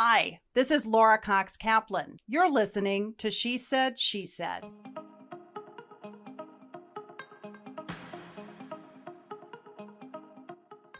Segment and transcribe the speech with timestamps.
[0.00, 2.20] Hi, this is Laura Cox Kaplan.
[2.28, 4.62] You're listening to She Said, She Said.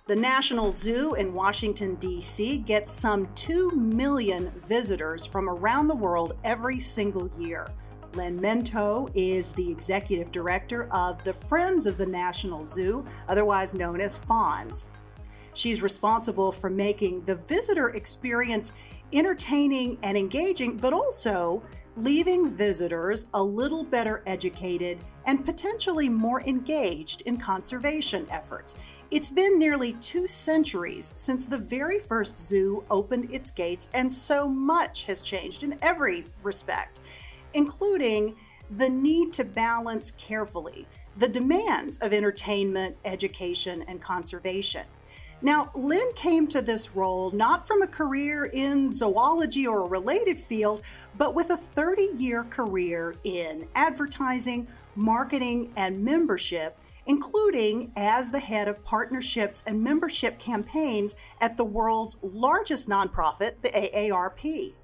[0.09, 2.59] The National Zoo in Washington, D.C.
[2.59, 7.69] gets some 2 million visitors from around the world every single year.
[8.15, 14.01] Lynn Minto is the executive director of the Friends of the National Zoo, otherwise known
[14.01, 14.89] as FONZ.
[15.59, 18.73] She's responsible for making the visitor experience
[19.13, 21.65] entertaining and engaging, but also
[21.97, 28.77] leaving visitors a little better educated and potentially more engaged in conservation efforts.
[29.11, 34.47] It's been nearly two centuries since the very first zoo opened its gates, and so
[34.47, 37.01] much has changed in every respect,
[37.55, 38.37] including
[38.77, 40.87] the need to balance carefully
[41.17, 44.87] the demands of entertainment, education, and conservation.
[45.41, 50.39] Now, Lynn came to this role not from a career in zoology or a related
[50.39, 50.83] field,
[51.17, 54.67] but with a 30 year career in advertising,
[54.97, 62.17] marketing, and membership, including as the head of partnerships and membership campaigns at the world's
[62.21, 64.75] largest nonprofit, the AARP.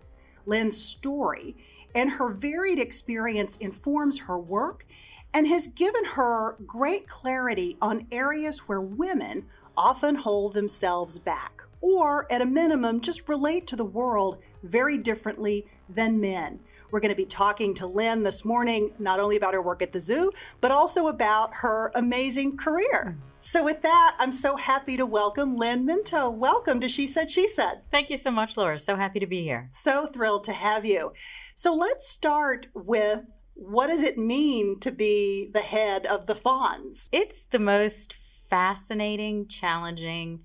[0.47, 1.57] Lynn's story
[1.97, 4.87] and her varied experience informs her work
[5.33, 12.31] and has given her great clarity on areas where women often hold themselves back, or
[12.33, 16.61] at a minimum, just relate to the world very differently than men.
[16.91, 19.93] We're going to be talking to Lynn this morning, not only about her work at
[19.93, 23.19] the zoo, but also about her amazing career.
[23.41, 26.31] So, with that, I'm so happy to welcome Lynn Minto.
[26.31, 27.83] Welcome to She Said, She Said.
[27.91, 28.79] Thank you so much, Laura.
[28.79, 29.69] So happy to be here.
[29.73, 31.13] So thrilled to have you.
[31.55, 37.09] So, let's start with what does it mean to be the head of the FONZ?
[37.13, 38.15] It's the most
[38.55, 40.39] fascinating, challenging,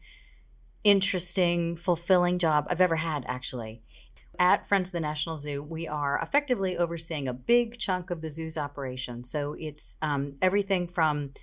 [0.83, 3.83] interesting, fulfilling job I've ever had, actually.
[4.39, 8.31] At Friends of the National Zoo, we are effectively overseeing a big chunk of the
[8.31, 9.23] zoo's operation.
[9.23, 11.33] So it's um, everything from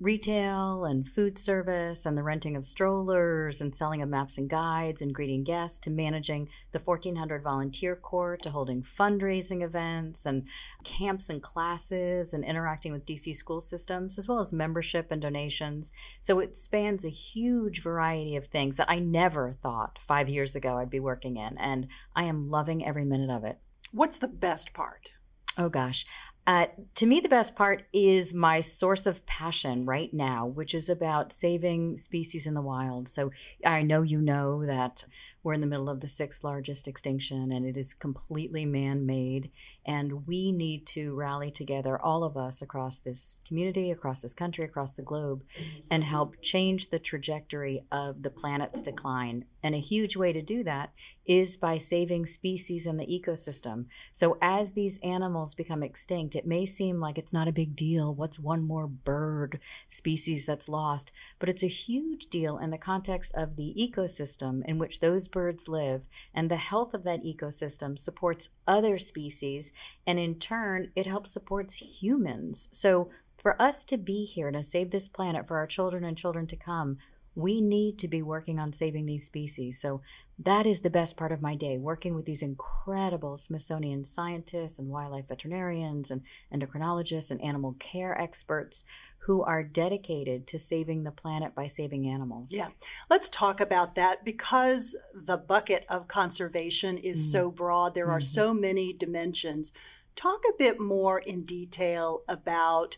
[0.00, 5.02] retail and food service and the renting of strollers and selling of maps and guides
[5.02, 10.44] and greeting guests to managing the 1400 volunteer corps to holding fundraising events and
[10.84, 15.92] camps and classes and interacting with DC school systems as well as membership and donations.
[16.20, 20.78] So it spans a huge variety of things that I never thought 5 years ago
[20.78, 23.58] I'd be working in and I am loving every minute of it.
[23.90, 25.14] What's the best part?
[25.56, 26.06] Oh gosh.
[26.48, 30.88] Uh, to me, the best part is my source of passion right now, which is
[30.88, 33.06] about saving species in the wild.
[33.06, 33.30] So
[33.66, 35.04] I know you know that
[35.42, 39.50] we're in the middle of the sixth largest extinction and it is completely man made.
[39.86, 44.64] And we need to rally together, all of us across this community, across this country,
[44.64, 45.42] across the globe,
[45.90, 49.46] and help change the trajectory of the planet's decline.
[49.62, 50.92] And a huge way to do that
[51.24, 53.84] is by saving species in the ecosystem.
[54.12, 58.14] So as these animals become extinct, it may seem like it's not a big deal.
[58.14, 61.12] What's one more bird species that's lost?
[61.38, 65.68] But it's a huge deal in the context of the ecosystem in which those birds
[65.68, 69.72] live, and the health of that ecosystem supports other species,
[70.06, 72.68] and in turn, it helps supports humans.
[72.70, 76.46] So for us to be here to save this planet for our children and children
[76.48, 76.98] to come,
[77.34, 79.80] we need to be working on saving these species.
[79.80, 80.00] So
[80.40, 84.88] that is the best part of my day, working with these incredible Smithsonian scientists and
[84.88, 86.22] wildlife veterinarians and
[86.52, 88.84] endocrinologists and animal care experts
[89.18, 92.50] who are dedicated to saving the planet by saving animals.
[92.52, 92.68] Yeah.
[93.10, 97.32] Let's talk about that because the bucket of conservation is mm.
[97.32, 97.94] so broad.
[97.94, 98.24] There are mm-hmm.
[98.24, 99.72] so many dimensions.
[100.16, 102.96] Talk a bit more in detail about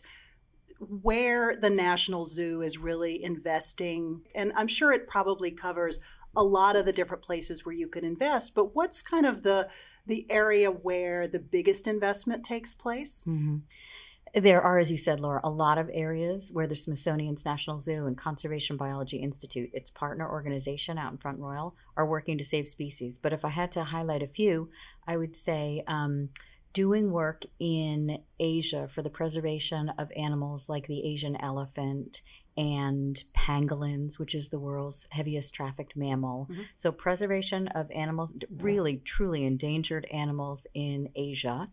[0.79, 4.21] where the National Zoo is really investing.
[4.33, 5.99] And I'm sure it probably covers
[6.35, 9.69] a lot of the different places where you could invest, but what's kind of the
[10.05, 13.25] the area where the biggest investment takes place?
[13.27, 13.57] Mm-hmm.
[14.33, 18.05] There are, as you said, Laura, a lot of areas where the Smithsonian's National Zoo
[18.05, 22.67] and Conservation Biology Institute, its partner organization out in Front Royal, are working to save
[22.67, 23.17] species.
[23.17, 24.69] But if I had to highlight a few,
[25.05, 26.29] I would say um,
[26.71, 32.21] doing work in Asia for the preservation of animals like the Asian elephant
[32.57, 36.47] and pangolins, which is the world's heaviest trafficked mammal.
[36.49, 36.61] Mm-hmm.
[36.75, 41.69] So, preservation of animals, really truly endangered animals in Asia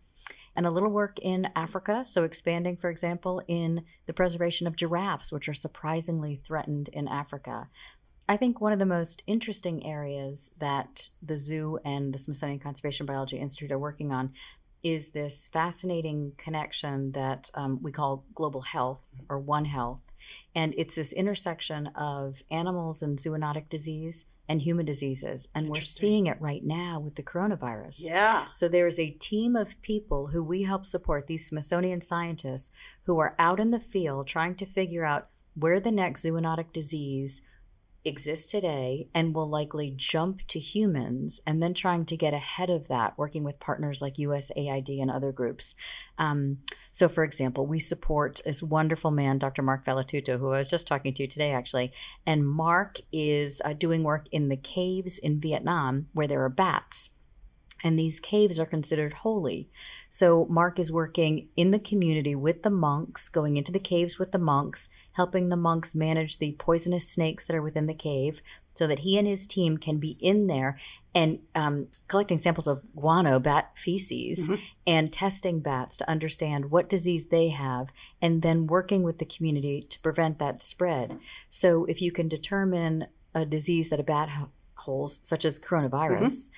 [0.59, 2.03] and a little work in Africa.
[2.05, 7.69] So, expanding, for example, in the preservation of giraffes, which are surprisingly threatened in Africa.
[8.27, 13.05] I think one of the most interesting areas that the zoo and the Smithsonian Conservation
[13.05, 14.33] Biology Institute are working on
[14.83, 20.01] is this fascinating connection that um, we call global health or One Health.
[20.53, 25.47] And it's this intersection of animals and zoonotic disease and human diseases.
[25.53, 27.99] And we're seeing it right now with the coronavirus.
[27.99, 28.47] Yeah.
[28.51, 32.71] So there's a team of people who we help support, these Smithsonian scientists
[33.03, 37.43] who are out in the field trying to figure out where the next zoonotic disease
[38.05, 42.87] exists today and will likely jump to humans and then trying to get ahead of
[42.87, 45.75] that working with partners like usaid and other groups.
[46.17, 46.59] Um,
[46.91, 50.87] so for example we support this wonderful man dr mark Valitutto, who i was just
[50.87, 51.91] talking to today actually.
[52.25, 57.11] And mark is uh, doing work in the caves in vietnam where there are bats
[57.83, 59.69] and these caves are considered holy.
[60.09, 64.31] So Mark is working in the community with the monks, going into the caves with
[64.31, 68.41] the monks, helping the monks manage the poisonous snakes that are within the cave,
[68.75, 70.79] so that he and his team can be in there
[71.13, 74.63] and um, collecting samples of guano, bat feces, mm-hmm.
[74.87, 77.91] and testing bats to understand what disease they have,
[78.21, 81.19] and then working with the community to prevent that spread.
[81.49, 84.29] So if you can determine a disease that a bat
[84.75, 86.55] holds, such as coronavirus, mm-hmm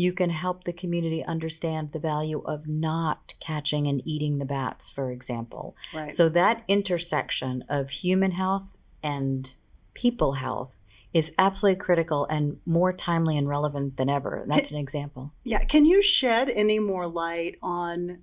[0.00, 4.90] you can help the community understand the value of not catching and eating the bats,
[4.90, 5.76] for example.
[5.92, 6.14] Right.
[6.14, 9.54] So that intersection of human health and
[9.92, 10.80] people health
[11.12, 14.44] is absolutely critical and more timely and relevant than ever.
[14.48, 15.34] That's an example.
[15.44, 15.64] Yeah.
[15.64, 18.22] Can you shed any more light on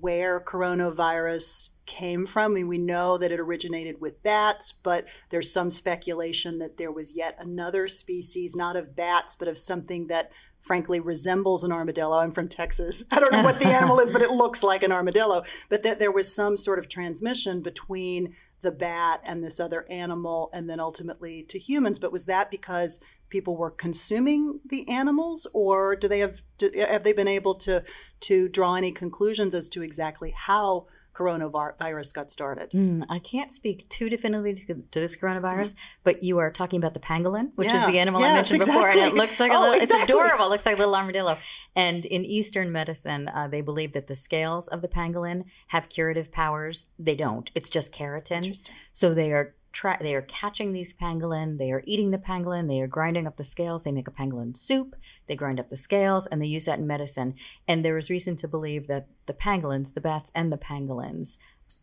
[0.00, 2.52] where coronavirus came from.
[2.52, 6.92] I mean, we know that it originated with bats, but there's some speculation that there
[6.92, 12.18] was yet another species, not of bats, but of something that frankly resembles an armadillo.
[12.18, 13.04] I'm from Texas.
[13.10, 15.42] I don't know what the animal is, but it looks like an armadillo.
[15.68, 20.50] But that there was some sort of transmission between the bat and this other animal
[20.52, 21.98] and then ultimately to humans.
[21.98, 27.04] But was that because people were consuming the animals or do they have do, have
[27.04, 27.84] they been able to
[28.20, 30.86] to draw any conclusions as to exactly how
[31.18, 32.70] coronavirus got started.
[32.70, 36.00] Mm, I can't speak too definitively to, to this coronavirus, mm-hmm.
[36.04, 37.86] but you are talking about the pangolin, which yeah.
[37.86, 38.84] is the animal yes, I mentioned exactly.
[38.84, 40.02] before, and it looks like oh, a little, exactly.
[40.02, 40.44] it's adorable.
[40.46, 41.36] It looks like a little armadillo.
[41.74, 46.30] And in Eastern medicine, uh, they believe that the scales of the pangolin have curative
[46.30, 46.86] powers.
[46.98, 47.50] They don't.
[47.54, 48.68] It's just keratin.
[48.92, 52.80] So they are tra- they are catching these pangolin, they are eating the pangolin, they
[52.80, 56.26] are grinding up the scales, they make a pangolin soup, they grind up the scales,
[56.26, 57.34] and they use that in medicine.
[57.66, 61.38] And there is reason to believe that the pangolins, the bats and the pangolins,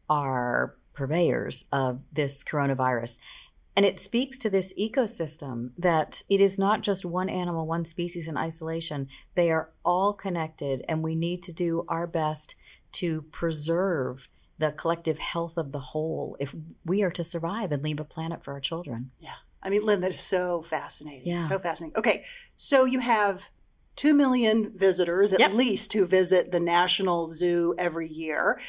[0.10, 3.20] are purveyors of this coronavirus.
[3.76, 8.28] And it speaks to this ecosystem that it is not just one animal, one species
[8.28, 9.10] in isolation.
[9.36, 12.56] They are all connected, and we need to do our best
[12.94, 16.56] to preserve the collective health of the whole if
[16.86, 19.12] we are to survive and leave a planet for our children.
[19.19, 19.36] Yeah.
[19.62, 21.28] I mean, Lynn, that is so fascinating.
[21.28, 21.42] Yeah.
[21.42, 21.98] So fascinating.
[21.98, 22.24] Okay.
[22.56, 23.50] So you have
[23.96, 25.54] 2 million visitors at yep.
[25.54, 28.60] least who visit the National Zoo every year.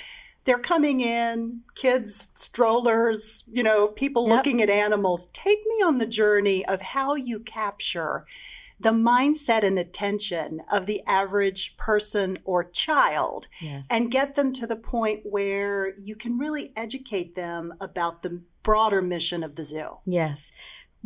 [0.45, 4.37] They're coming in, kids, strollers, you know, people yep.
[4.37, 5.27] looking at animals.
[5.33, 8.25] Take me on the journey of how you capture
[8.79, 13.89] the mindset and attention of the average person or child yes.
[13.91, 19.01] and get them to the point where you can really educate them about the broader
[19.01, 19.97] mission of the zoo.
[20.05, 20.53] Yes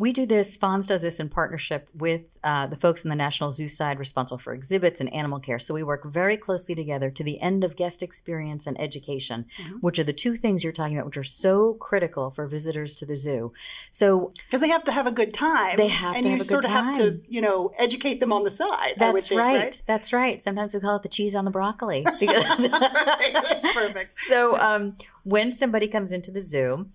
[0.00, 3.52] we do this, FONZ does this in partnership with uh, the folks in the National
[3.52, 5.58] Zoo side responsible for exhibits and animal care.
[5.58, 9.75] So we work very closely together to the end of guest experience and education, mm-hmm.
[9.81, 13.05] which are the two things you're talking about, which are so critical for visitors to
[13.05, 13.52] the zoo.
[13.91, 16.44] So because they have to have a good time, they have and to have a
[16.44, 16.62] good time.
[16.62, 16.85] sort of time.
[16.87, 18.94] have to, you know, educate them on the side.
[18.96, 19.56] That's think, right.
[19.56, 19.82] right.
[19.87, 20.43] That's right.
[20.43, 22.06] Sometimes we call it the cheese on the broccoli.
[22.20, 24.15] Because That's perfect.
[24.29, 24.94] So um,
[25.25, 26.89] when somebody comes into the zoo,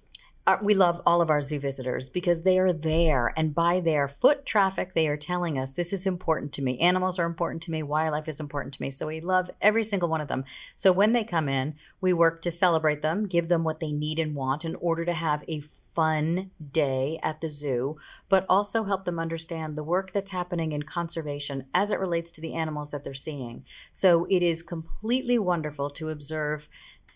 [0.61, 4.45] we love all of our zoo visitors because they are there and by their foot
[4.45, 6.77] traffic they are telling us this is important to me.
[6.79, 7.81] Animals are important to me.
[7.81, 8.91] Wildlife is important to me.
[8.91, 10.45] So we love every single one of them.
[10.75, 14.19] So when they come in we work to celebrate them give them what they need
[14.19, 15.61] and want in order to have a
[15.95, 17.97] fun day at the zoo
[18.27, 22.41] but also help them understand the work that's happening in conservation as it relates to
[22.41, 23.63] the animals that they're seeing.
[23.91, 26.67] So it is completely wonderful to observe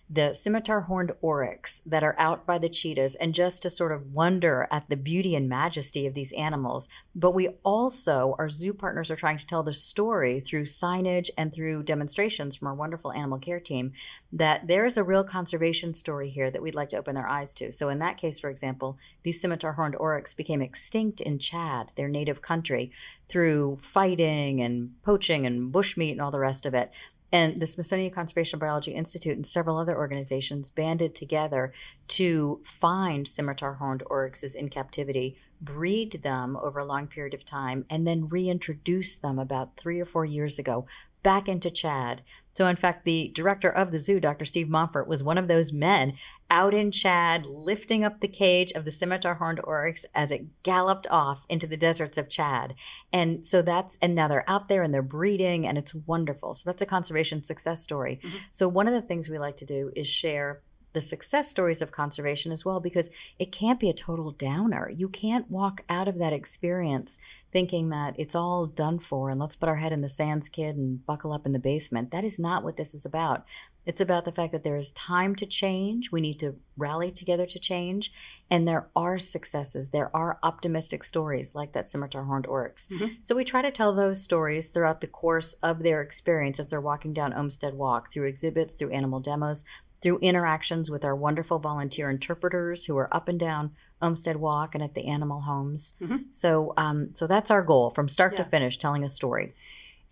[0.10, 4.12] the scimitar horned oryx that are out by the cheetahs and just to sort of
[4.12, 6.90] wonder at the beauty and majesty of these animals.
[7.14, 11.54] But we also, our zoo partners are trying to tell the story through signage and
[11.54, 13.92] through demonstrations from our wonderful animal care team
[14.32, 17.54] that there is a real conservation story here that we'd like to open their eyes
[17.56, 17.72] to.
[17.72, 22.08] So, in that case, for example, these scimitar horned oryx became extinct in Chad, their
[22.08, 22.92] native country,
[23.28, 26.92] through fighting and poaching and bushmeat and all the rest of it.
[27.32, 31.74] And the Smithsonian Conservation Biology Institute and several other organizations banded together
[32.10, 37.86] to find scimitar horned oryxes in captivity, breed them over a long period of time,
[37.90, 40.88] and then reintroduce them about three or four years ago
[41.22, 42.22] back into Chad.
[42.54, 44.46] So, in fact, the director of the zoo, Dr.
[44.46, 46.14] Steve Monfort, was one of those men
[46.50, 51.08] out in Chad lifting up the cage of the scimitar horned oryx as it galloped
[51.10, 52.76] off into the deserts of Chad.
[53.14, 56.54] And so that's, and now they're out there and they're breeding and it's wonderful.
[56.54, 58.20] So that's a conservation success story.
[58.24, 58.38] Mm-hmm.
[58.52, 60.62] So, one of the things we like to do is share
[60.94, 64.90] the success stories of conservation as well because it can't be a total downer.
[64.90, 67.20] You can't walk out of that experience
[67.52, 70.76] thinking that it's all done for and let's put our head in the sands, kid,
[70.76, 72.12] and buckle up in the basement.
[72.12, 73.46] That is not what this is about.
[73.90, 76.12] It's about the fact that there is time to change.
[76.12, 78.12] We need to rally together to change.
[78.48, 79.90] And there are successes.
[79.90, 82.86] There are optimistic stories like that scimitar horned oryx.
[82.86, 83.14] Mm-hmm.
[83.22, 86.80] So we try to tell those stories throughout the course of their experience as they're
[86.80, 89.66] walking down Olmsted Walk through exhibits, through animal demos,
[90.04, 93.72] through interactions with our wonderful volunteer interpreters who are up and down
[94.04, 95.94] Olmsted Walk and at the animal homes.
[96.00, 96.18] Mm-hmm.
[96.30, 98.44] So, um, so that's our goal from start yeah.
[98.44, 99.56] to finish, telling a story.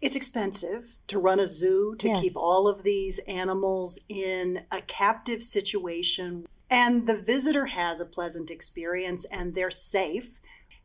[0.01, 2.22] It's expensive to run a zoo to yes.
[2.22, 6.46] keep all of these animals in a captive situation.
[6.70, 10.39] And the visitor has a pleasant experience and they're safe.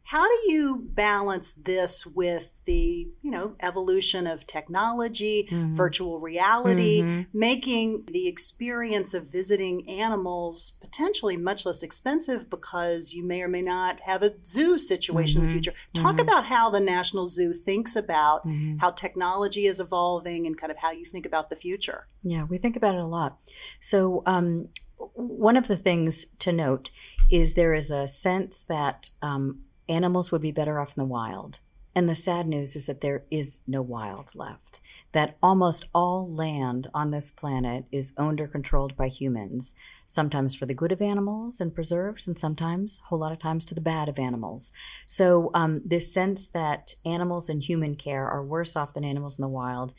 [0.04, 5.74] How do you balance this with the, you know, evolution of technology, mm-hmm.
[5.74, 7.22] virtual reality, mm-hmm.
[7.32, 13.62] making the experience of visiting animals potentially much less expensive because you may or may
[13.62, 15.50] not have a zoo situation mm-hmm.
[15.50, 15.72] in the mm-hmm.
[15.72, 15.92] future?
[15.94, 16.20] Talk mm-hmm.
[16.20, 18.78] about how the National Zoo thinks about mm-hmm.
[18.78, 22.06] how technology is evolving and kind of how you think about the future.
[22.22, 23.38] Yeah, we think about it a lot.
[23.80, 24.68] So, um,
[25.14, 26.90] one of the things to note
[27.30, 31.58] is there is a sense that um, animals would be better off in the wild.
[31.94, 34.80] And the sad news is that there is no wild left.
[35.12, 39.74] That almost all land on this planet is owned or controlled by humans,
[40.06, 43.66] sometimes for the good of animals and preserves, and sometimes, a whole lot of times,
[43.66, 44.72] to the bad of animals.
[45.06, 49.42] So, um, this sense that animals in human care are worse off than animals in
[49.42, 49.92] the wild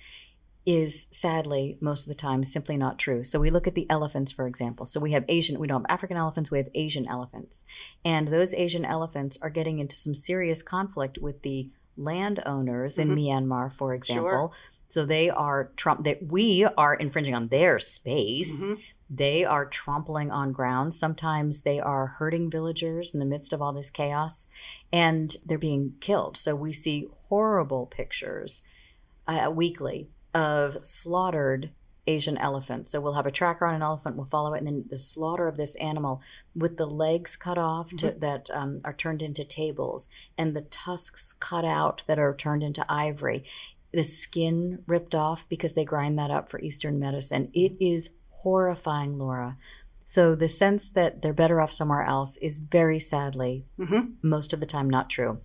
[0.66, 3.24] is sadly most of the time simply not true.
[3.24, 4.86] So we look at the elephants, for example.
[4.86, 7.66] So we have Asian, we don't have African elephants, we have Asian elephants.
[8.06, 13.12] And those Asian elephants are getting into some serious conflict with the landowners mm-hmm.
[13.12, 14.24] in Myanmar, for example.
[14.24, 14.52] Sure.
[14.88, 18.62] So they are Trump that we are infringing on their space.
[18.62, 18.82] Mm-hmm.
[19.10, 20.94] They are trampling on ground.
[20.94, 24.48] Sometimes they are hurting villagers in the midst of all this chaos
[24.92, 26.38] and they're being killed.
[26.38, 28.64] So we see horrible pictures
[29.28, 31.72] uh, weekly of slaughtered
[32.06, 32.92] Asian elephants.
[32.92, 35.48] So we'll have a tracker on an elephant, we'll follow it, and then the slaughter
[35.48, 36.22] of this animal
[36.56, 38.20] with the legs cut off to, mm-hmm.
[38.20, 42.86] that um, are turned into tables, and the tusks cut out that are turned into
[42.90, 43.44] ivory,
[43.94, 47.50] the skin ripped off because they grind that up for Eastern medicine.
[47.54, 49.58] It is horrifying, Laura.
[50.04, 54.14] So the sense that they're better off somewhere else is very sadly, mm-hmm.
[54.22, 55.40] most of the time, not true.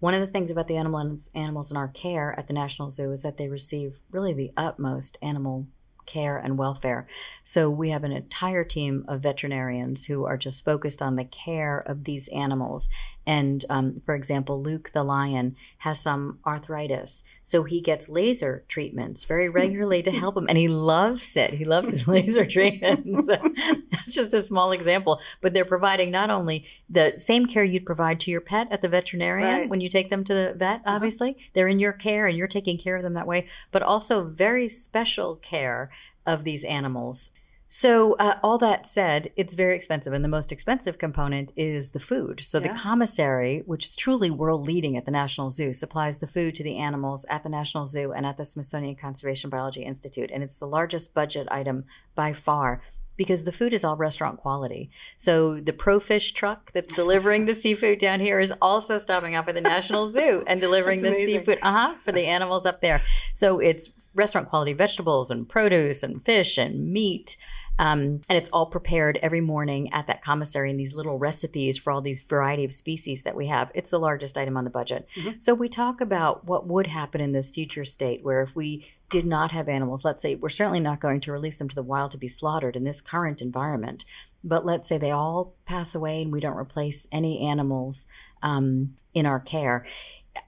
[0.00, 3.10] One of the things about the animals animals in our care at the National Zoo
[3.12, 5.66] is that they receive really the utmost animal
[6.08, 7.06] care and welfare.
[7.44, 11.78] So we have an entire team of veterinarians who are just focused on the care
[11.78, 12.88] of these animals.
[13.28, 19.24] And um, for example, Luke the lion has some arthritis, so he gets laser treatments
[19.24, 21.50] very regularly to help him, and he loves it.
[21.52, 23.26] He loves his laser treatments.
[23.90, 28.18] That's just a small example, but they're providing not only the same care you'd provide
[28.20, 29.68] to your pet at the veterinarian right.
[29.68, 30.80] when you take them to the vet.
[30.86, 30.96] Uh-huh.
[30.96, 31.50] Obviously, uh-huh.
[31.52, 34.68] they're in your care, and you're taking care of them that way, but also very
[34.68, 35.90] special care
[36.24, 37.30] of these animals.
[37.70, 40.14] So, uh, all that said, it's very expensive.
[40.14, 42.40] And the most expensive component is the food.
[42.42, 42.72] So, yeah.
[42.72, 46.64] the commissary, which is truly world leading at the National Zoo, supplies the food to
[46.64, 50.30] the animals at the National Zoo and at the Smithsonian Conservation Biology Institute.
[50.32, 51.84] And it's the largest budget item
[52.14, 52.80] by far
[53.18, 54.90] because the food is all restaurant quality.
[55.18, 59.54] So the ProFish truck that's delivering the seafood down here is also stopping off at
[59.54, 63.02] the National Zoo and delivering the seafood uh-huh, for the animals up there.
[63.34, 67.36] So it's restaurant quality vegetables and produce and fish and meat.
[67.78, 71.92] Um, and it's all prepared every morning at that commissary in these little recipes for
[71.92, 73.70] all these variety of species that we have.
[73.74, 75.08] It's the largest item on the budget.
[75.14, 75.38] Mm-hmm.
[75.38, 79.24] So we talk about what would happen in this future state where if we did
[79.24, 82.10] not have animals, let's say we're certainly not going to release them to the wild
[82.10, 84.04] to be slaughtered in this current environment,
[84.42, 88.06] but let's say they all pass away and we don't replace any animals
[88.42, 89.86] um, in our care.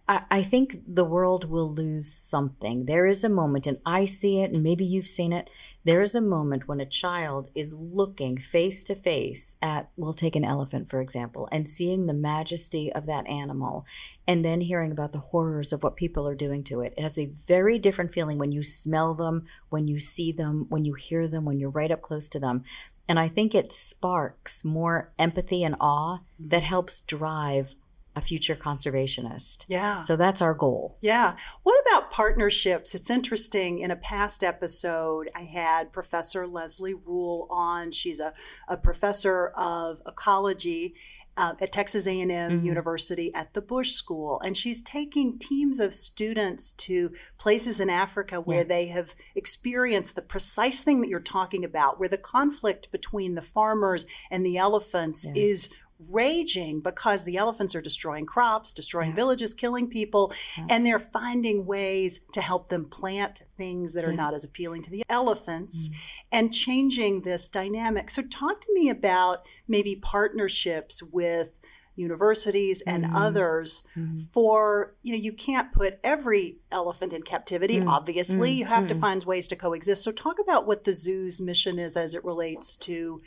[0.08, 2.86] I, think the world will lose something.
[2.86, 5.48] There is a moment, and I see it, and maybe you've seen it.
[5.84, 10.34] There is a moment when a child is looking face to face at, we'll take
[10.34, 13.86] an elephant, for example, and seeing the majesty of that animal,
[14.26, 16.94] and then hearing about the horrors of what people are doing to it.
[16.96, 20.84] It has a very different feeling when you smell them, when you see them, when
[20.84, 22.64] you hear them, when you're right up close to them.
[23.08, 26.48] And I think it sparks more empathy and awe Mm-hmm.
[26.48, 27.74] that helps drive
[28.16, 29.64] a future conservationist.
[29.68, 30.02] Yeah.
[30.02, 30.96] So that's our goal.
[31.00, 31.36] Yeah.
[31.62, 32.94] What about partnerships?
[32.94, 33.78] It's interesting.
[33.78, 37.90] In a past episode, I had Professor Leslie Ruyle on.
[37.92, 38.32] She's a,
[38.68, 40.94] a professor of ecology
[41.36, 42.64] uh, at Texas A&M Mhm.
[42.64, 48.40] University at the Bush School, and she's taking teams of students to places in Africa
[48.40, 48.64] where Yeah.
[48.64, 53.42] they have experienced the precise thing that you're talking about, where the conflict between the
[53.42, 55.36] farmers and the elephants Yes.
[55.36, 55.74] is
[56.08, 59.16] raging because the elephants are destroying crops, destroying Yeah.
[59.16, 60.66] villages, killing people, Yeah.
[60.70, 64.16] and they're finding ways to help them plant things that are Yeah.
[64.16, 65.94] not as appealing to the elephants Mm.
[66.32, 68.10] and changing this dynamic.
[68.10, 71.60] So, talk to me about maybe partnerships with
[71.96, 73.10] universities and Mhm.
[73.14, 74.18] others Mhm.
[74.32, 77.88] for you know you can't put every elephant in captivity Mm.
[77.88, 78.56] obviously Mm.
[78.56, 79.00] you have to Mm.
[79.00, 82.74] find ways to coexist so talk about what the zoo's mission is as it relates
[82.76, 83.20] to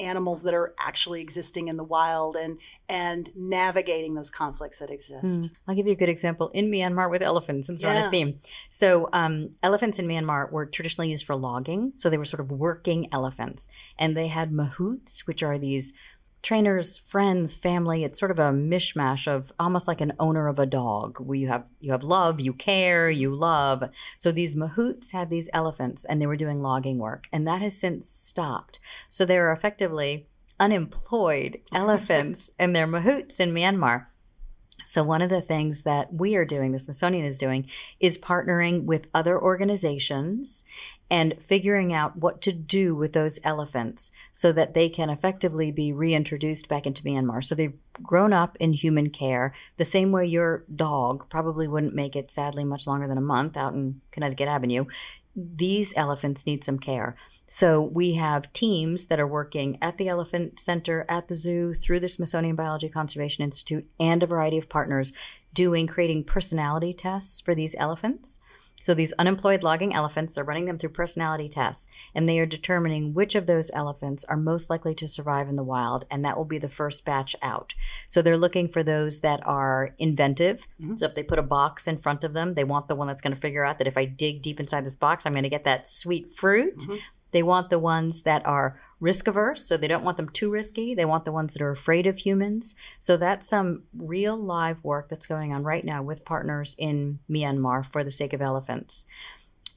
[0.00, 5.18] animals that are actually existing in the wild and and navigating those conflicts that exist
[5.18, 5.50] Mm.
[5.66, 8.38] I'll give you a good example in Myanmar with elephants, since we're on a theme.
[8.68, 12.50] So, um, elephants in Myanmar were traditionally used for logging, so they were sort of
[12.50, 15.92] working elephants, and they had mahouts, which are these
[16.42, 18.04] trainers, friends, family.
[18.04, 21.48] It's sort of a mishmash of almost like an owner of a dog, where you
[21.48, 23.84] have you have love, you care, you love.
[24.16, 27.76] So these mahouts had these elephants, and they were doing logging work, and that has
[27.76, 28.78] since stopped.
[29.10, 30.26] So they are effectively
[30.60, 34.06] unemployed elephants and their mahouts in Myanmar.
[34.84, 37.68] So, one of the things that we are doing, the Smithsonian is doing,
[38.00, 40.64] is partnering with other organizations
[41.10, 45.92] and figuring out what to do with those elephants so that they can effectively be
[45.92, 47.44] reintroduced back into Myanmar.
[47.44, 52.14] So, they've grown up in human care the same way your dog probably wouldn't make
[52.14, 54.84] it, sadly, much longer than a month out in Connecticut Avenue.
[55.34, 57.16] These elephants need some care.
[57.50, 62.00] So we have teams that are working at the Elephant Center, at the zoo, through
[62.00, 65.14] the Smithsonian Biology Conservation Institute, and a variety of partners
[65.54, 68.40] doing creating personality tests for these elephants.
[68.80, 73.12] So these unemployed logging elephants, they're running them through personality tests, and they are determining
[73.12, 76.44] which of those elephants are most likely to survive in the wild, and that will
[76.44, 77.74] be the first batch out.
[78.08, 80.66] So they're looking for those that are inventive.
[80.80, 80.98] Mhm.
[80.98, 83.20] So if they put a box in front of them, they want the one that's
[83.20, 85.48] going to figure out that if I dig deep inside this box, I'm going to
[85.48, 86.78] get that sweet fruit.
[86.78, 86.98] Mhm.
[87.30, 90.94] They want the ones that are risk averse, so they don't want them too risky.
[90.94, 92.74] They want the ones that are afraid of humans.
[93.00, 97.84] So that's some real live work that's going on right now with partners in Myanmar
[97.84, 99.06] for the sake of elephants.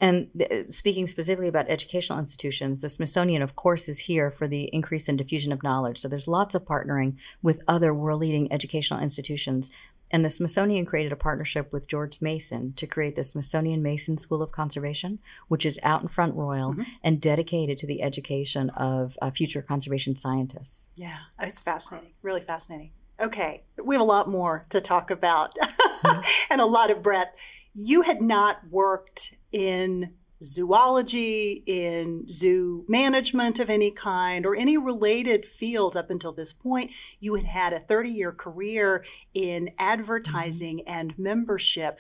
[0.02, 4.64] And th- speaking specifically about educational institutions, the Smithsonian, of course, is here for the
[4.74, 6.00] increase in diffusion of knowledge.
[6.00, 9.70] So there's lots of partnering with other world leading educational institutions.
[10.12, 14.42] And the Smithsonian created a partnership with George Mason to create the Smithsonian Mason School
[14.44, 16.86] of Conservation, which is out in Front Royal Mhm.
[17.04, 20.90] and dedicated to the education of uh, future conservation scientists.
[20.96, 22.92] Yeah, it's fascinating, really fascinating.
[23.20, 25.56] Okay, we have a lot more to talk about
[26.50, 27.70] and a lot of breadth.
[27.74, 35.46] You had not worked in zoology, in zoo management of any kind, or any related
[35.46, 36.92] fields up until this point.
[37.20, 42.00] You had had a 30 year career in advertising and membership.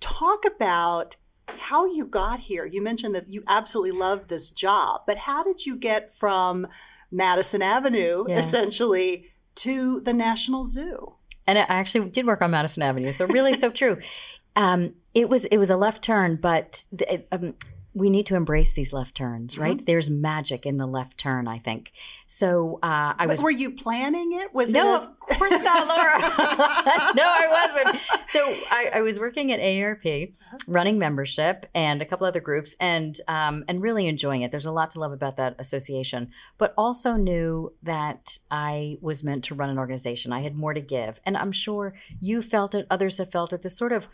[0.00, 1.16] Talk about
[1.58, 2.64] how you got here.
[2.66, 6.66] You mentioned that you absolutely love this job, but how did you get from
[7.10, 8.46] Madison Avenue, Yes.
[8.46, 11.14] essentially, to the National Zoo?
[11.46, 13.98] and I actually did work on Madison Avenue, so really so true.
[14.56, 17.54] Um, it was it was a left turn, but the, um,
[17.94, 19.84] we need to embrace these left turns, right?
[19.86, 21.92] There's magic in the left turn, I think.
[22.26, 24.52] So uh, I But was were you planning it?
[24.52, 25.02] Was no, it?
[25.02, 26.18] of course not, Laura.
[27.14, 28.00] no, I wasn't.
[28.26, 30.34] So I, I was working at AARP,
[30.66, 34.50] running membership and a couple other groups, and um, and really enjoying it.
[34.50, 39.44] There's a lot to love about that association, but also knew that I was meant
[39.44, 40.32] to run an organization.
[40.32, 42.88] I had more to give, and I'm sure you felt it.
[42.90, 43.62] Others have felt it.
[43.62, 44.08] This sort of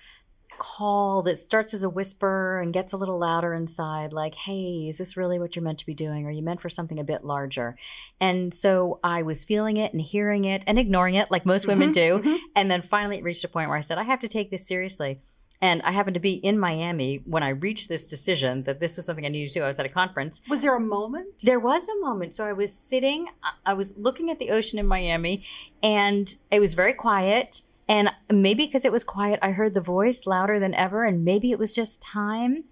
[0.60, 4.98] call that starts as a whisper and gets a little louder inside like hey is
[4.98, 7.24] this really what you're meant to be doing are you meant for something a bit
[7.24, 7.76] larger
[8.20, 11.90] and so i was feeling it and hearing it and ignoring it like most women
[11.90, 12.38] Mhm, do mhm.
[12.54, 14.66] and then finally it reached a point where i said i have to take this
[14.68, 15.18] seriously
[15.62, 19.06] and i happened to be in miami when i reached this decision that this was
[19.06, 21.28] something i needed to do i was at a conference Was there a moment?
[21.42, 22.34] there was a moment.
[22.34, 23.28] So I was sitting,
[23.64, 25.42] I was looking at the ocean in Miami,
[25.82, 27.62] and it was very quiet.
[27.90, 31.04] And maybe because it was quiet, I heard the voice louder than ever.
[31.04, 32.62] And maybe it was just time.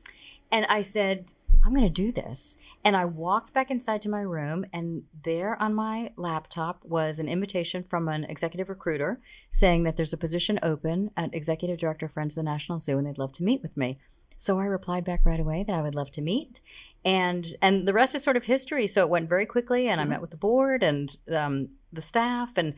[0.53, 1.33] And I said,
[1.65, 2.57] I'm going to do this.
[2.85, 7.29] And I walked back inside to my room, and there on my laptop was an
[7.29, 12.35] invitation from an executive recruiter saying that there's a position open at Executive Director Friends
[12.35, 13.99] of the National Zoo, and they'd love to meet with me.
[14.39, 16.61] So I replied back right away that I would love to meet.
[17.05, 18.87] And and the rest is sort of history.
[18.87, 20.11] So it went very quickly, and mm-hmm.
[20.11, 22.75] I met with the board and um, the staff, and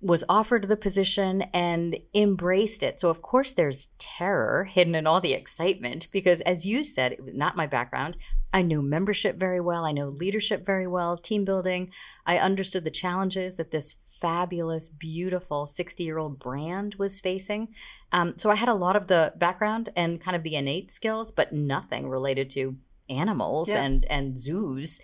[0.00, 3.00] was offered the position and embraced it.
[3.00, 7.24] So, of course, there's terror hidden in all the excitement because, as you said, it
[7.24, 8.16] was not my background.
[8.52, 11.90] I knew membership very well, I know leadership very well, team building.
[12.24, 17.68] I understood the challenges that this fabulous, beautiful 60 year old brand was facing.
[18.12, 21.32] Um, so, I had a lot of the background and kind of the innate skills,
[21.32, 22.76] but nothing related to
[23.10, 23.82] animals yeah.
[23.82, 25.00] and and zoos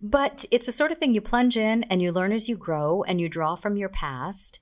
[0.00, 3.02] but it's the sort of thing you plunge in and you learn as you grow
[3.02, 4.60] and you draw from your past.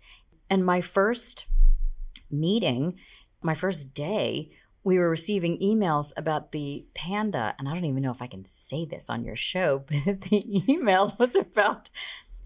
[0.48, 1.46] And my first
[2.30, 2.98] meeting,
[3.42, 4.50] my first day,
[4.84, 7.54] we were receiving emails about the panda.
[7.58, 10.70] And I don't even know if I can say this on your show, but the
[10.70, 11.88] email was about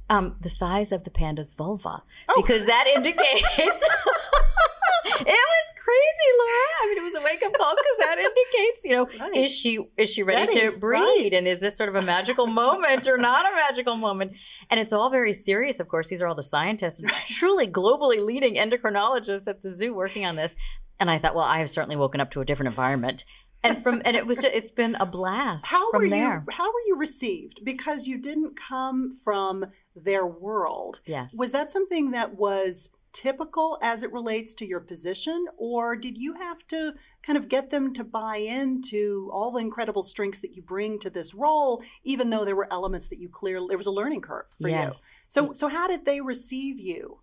[0.09, 2.43] um, the size of the panda's vulva oh.
[2.43, 3.23] because that indicates.
[5.21, 6.67] it was crazy, Laura.
[6.81, 9.37] I mean, it was a wake up call because that indicates, you know, right.
[9.45, 10.71] is she is she ready, ready.
[10.71, 11.33] to breed, right.
[11.33, 14.33] and is this sort of a magical moment or not a magical moment?
[14.71, 15.81] And it's all very serious.
[15.81, 17.03] Of course, these are all the scientists,
[17.39, 20.55] truly globally leading endocrinologists at the zoo working on this.
[21.01, 23.25] And I thought, well, I have certainly woken up to a different environment
[23.65, 26.45] and from and it was just, it's been a blast how were there.
[26.47, 29.65] you how were you received because you didn't come from
[29.97, 35.47] their world yes was that something that was typical as it relates to your position,
[35.57, 40.03] or did you have to kind of get them to buy into all the incredible
[40.03, 43.67] strengths that you bring to this role, even though there were elements that you clearly
[43.69, 45.17] there was a learning curve for yes.
[45.17, 45.23] you?
[45.27, 47.19] So, so how did they receive you?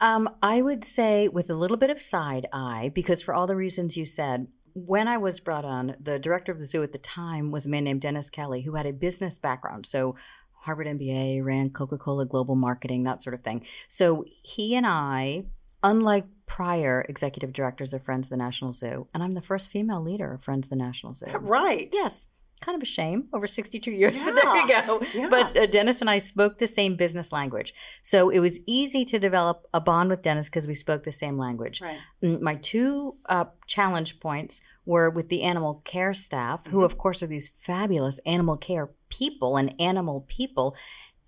[0.00, 3.56] Um, I would say with a little bit of side eye, because for all the
[3.56, 6.98] reasons you said, when I was brought on, the director of the zoo at the
[6.98, 9.84] time was a man named Dennis Kelly, who had a business background.
[9.84, 10.14] So
[10.60, 13.64] Harvard MBA, ran Coca Cola Global Marketing, that sort of thing.
[13.88, 15.44] So he and I,
[15.82, 20.02] unlike prior executive directors of Friends of the National Zoo, and I'm the first female
[20.02, 21.26] leader of Friends of the National Zoo.
[21.40, 21.88] Right.
[21.92, 22.28] Yes.
[22.60, 24.24] Kind of a shame over 62 years, yeah.
[24.24, 25.00] but there you go.
[25.14, 25.28] Yeah.
[25.30, 27.72] But uh, Dennis and I spoke the same business language.
[28.02, 31.38] So it was easy to develop a bond with Dennis because we spoke the same
[31.38, 31.80] language.
[31.80, 31.98] Right.
[32.22, 36.84] Mm, my two uh, challenge points were with the animal care staff, who, mm-hmm.
[36.84, 40.76] of course, are these fabulous animal care people and animal people.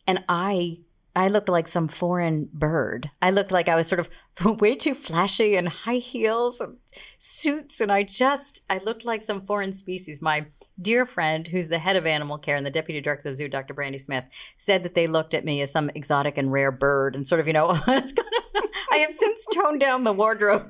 [0.07, 0.79] And I
[1.15, 3.11] I looked like some foreign bird.
[3.21, 4.11] I looked like I was sort of
[4.61, 6.79] way too flashy and high heels and
[7.19, 7.81] suits.
[7.81, 10.23] And I just, I looked like some foreign species.
[10.23, 10.47] My
[10.81, 13.49] dear friend, who's the head of animal care and the deputy director of the zoo,
[13.49, 13.75] Dr.
[13.75, 14.25] Brandie Smith,
[14.57, 17.47] said that they looked at me as some exotic and rare bird and sort of,
[17.47, 20.63] you know, I have since toned down the wardrobe.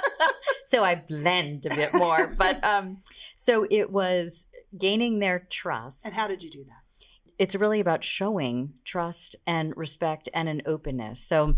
[0.66, 2.30] so I blend a bit more.
[2.38, 2.98] But um,
[3.36, 4.46] so it was
[4.78, 6.06] gaining their trust.
[6.06, 7.06] And how did you do that?
[7.38, 11.26] It's really about showing trust and respect and an openness.
[11.26, 11.56] So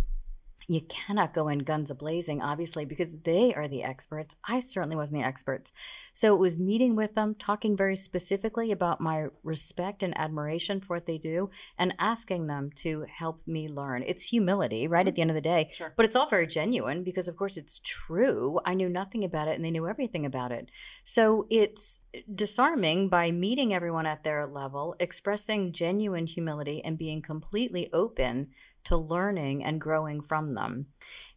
[0.67, 4.37] you cannot go in guns a blazing, obviously, because they are the experts.
[4.47, 5.71] I certainly wasn't the expert.
[6.13, 10.97] So it was meeting with them, talking very specifically about my respect and admiration for
[10.97, 14.05] what they do, and asking them to help me learn.
[14.07, 15.17] It's humility, right, at mm-hmm.
[15.17, 15.69] the end of the day.
[15.73, 15.93] Sure.
[15.97, 18.59] But it's all very genuine because, of course, it's true.
[18.65, 20.71] I knew nothing about it, and they knew everything about it.
[21.05, 22.01] So it's
[22.35, 28.49] disarming by meeting everyone at their level, expressing genuine humility, and being completely open
[28.85, 30.87] to learning and growing from them.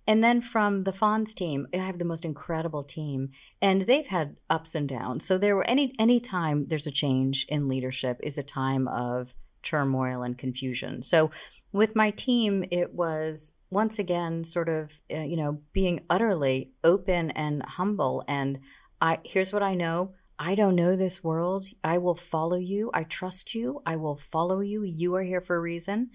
[0.07, 3.31] And then from the FONZ team, I have the most incredible team,
[3.61, 5.25] and they've had ups and downs.
[5.25, 9.35] So there were any any time there's a change in leadership is a time of
[9.63, 11.01] turmoil and confusion.
[11.01, 11.29] So
[11.73, 17.31] with my team, it was once again sort of uh, you know being utterly open
[17.31, 18.23] and humble.
[18.29, 18.59] And
[19.01, 20.13] I here's what I know.
[20.39, 21.65] I don't know this world.
[21.83, 22.91] I will follow you.
[22.93, 23.81] I trust you.
[23.85, 24.83] I will follow you.
[24.83, 26.11] You are here for a reason.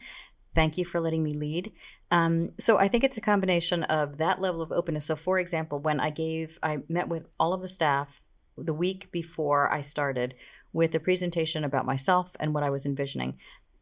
[0.54, 1.72] Thank you for letting me lead.
[2.10, 5.06] Um, so I think it's a combination of that level of openness.
[5.06, 8.22] So, for example, when I gave, I met with all of the staff
[8.58, 10.34] the week before I started
[10.72, 13.38] with a presentation about myself and what I was envisioning.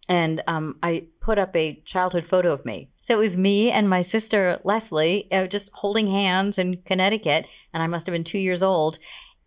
[0.08, 2.90] And um, I put up a childhood photo of me.
[3.00, 7.46] So it was me and my sister Leslie uh, just holding hands in Connecticut.
[7.72, 8.98] And I must have been two years old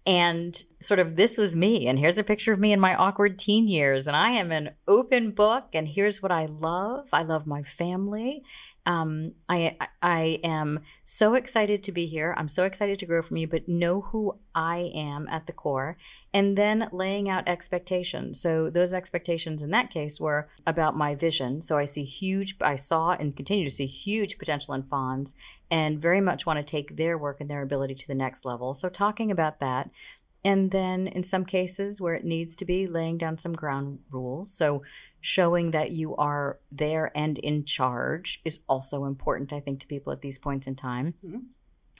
[0.05, 3.39] and sort of this was me and here's a picture of me in my awkward
[3.39, 7.07] teen years and i am an open book and here's what i love.
[7.13, 8.43] I love my family
[8.85, 12.35] um, I I am so excited to be here.
[12.37, 15.97] I'm so excited to grow from you, but know who I am at the core,
[16.33, 18.41] and then laying out expectations.
[18.41, 21.61] So those expectations in that case were about my vision.
[21.61, 22.55] So I see huge.
[22.59, 25.33] I saw and continue to see huge potential in FONZ,
[25.71, 28.73] and very much want to take their work and their ability to the next level.
[28.73, 29.89] So talking about that.
[30.45, 34.51] And then in some cases where it needs to be, laying down some ground rules.
[34.53, 34.83] So
[35.23, 40.12] showing that you are there and in charge is also important, I think, to people
[40.12, 41.15] at these points in time.
[41.25, 41.39] Mm-hmm.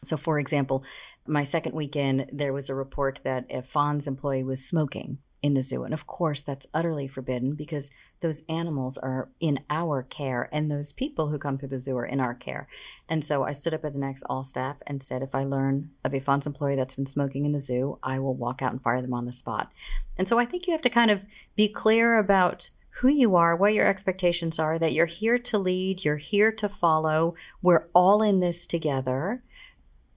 [0.04, 0.84] So, for example,
[1.26, 5.62] my second weekend, there was a report that a FONZ employee was smoking in the
[5.62, 5.84] zoo.
[5.84, 10.92] And of course, that's utterly forbidden because those animals are in our care and those
[10.92, 12.68] people who come through the zoo are in our care.
[13.08, 15.92] And so I stood up at the next all staff and said, if I learn
[16.04, 18.84] of a FONZ employee that's been smoking in the zoo, I will walk out and
[18.84, 19.72] fire them on the spot.
[20.18, 21.22] And so I think you have to kind of
[21.56, 26.04] be clear about who you are, what your expectations are, that you're here to lead,
[26.04, 27.36] you're here to follow.
[27.62, 29.44] We're all in this together.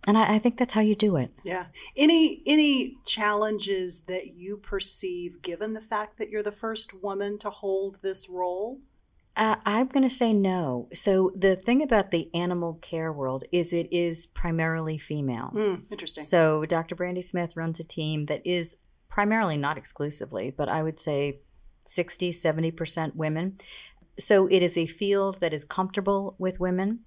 [0.07, 1.33] And I, I, think that's how you do it.
[1.45, 1.67] Yeah.
[1.97, 7.51] Any any challenges that you perceive given the fact that you're the first woman to
[7.51, 8.81] hold this role?
[9.37, 10.89] Uh, i'm going to say no.
[10.95, 15.51] So the thing about the animal care world is it is primarily female.
[15.53, 16.25] Mm, interesting.
[16.25, 18.77] So dr brandie smith runs a team that is
[19.09, 21.41] primarily not exclusively but i would say
[21.89, 23.59] 60 70% women
[24.19, 27.01] so it is a field that is comfortable with women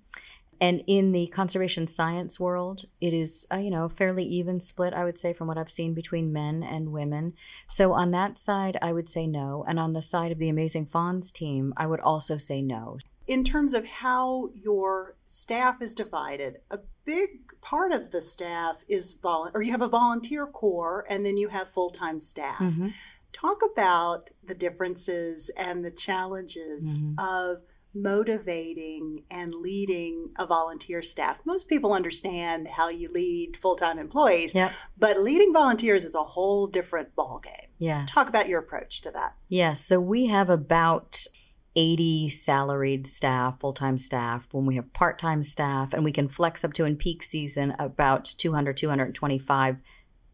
[0.61, 4.93] and in the conservation science world, it is uh, you know a fairly even split,
[4.93, 7.33] I would say, from what I've seen between men and women.
[7.67, 10.87] So on that side, I would say no, and on the side of the Amazing
[10.87, 12.97] FONZ team, I would also say no.
[13.27, 17.29] In terms of how your staff is divided, a big
[17.61, 21.49] part of the staff is vol- or you have a volunteer core, and then you
[21.49, 22.59] have full time staff.
[22.59, 22.87] Mm-hmm.
[23.33, 27.13] Talk about the differences and the challenges mm-hmm.
[27.19, 27.61] of
[27.93, 31.41] motivating and leading a volunteer staff.
[31.45, 34.71] Most people understand how you lead full-time employees, yep.
[34.97, 37.67] but leading volunteers is a whole different ballgame.
[37.79, 38.11] Yes.
[38.11, 39.35] Talk about your approach to that.
[39.47, 39.83] Yes.
[39.83, 41.25] So we have about
[41.75, 46.27] 80 salaried staff, full time staff, when we have part time staff, and we can
[46.27, 49.77] flex up to in peak season about 200, 225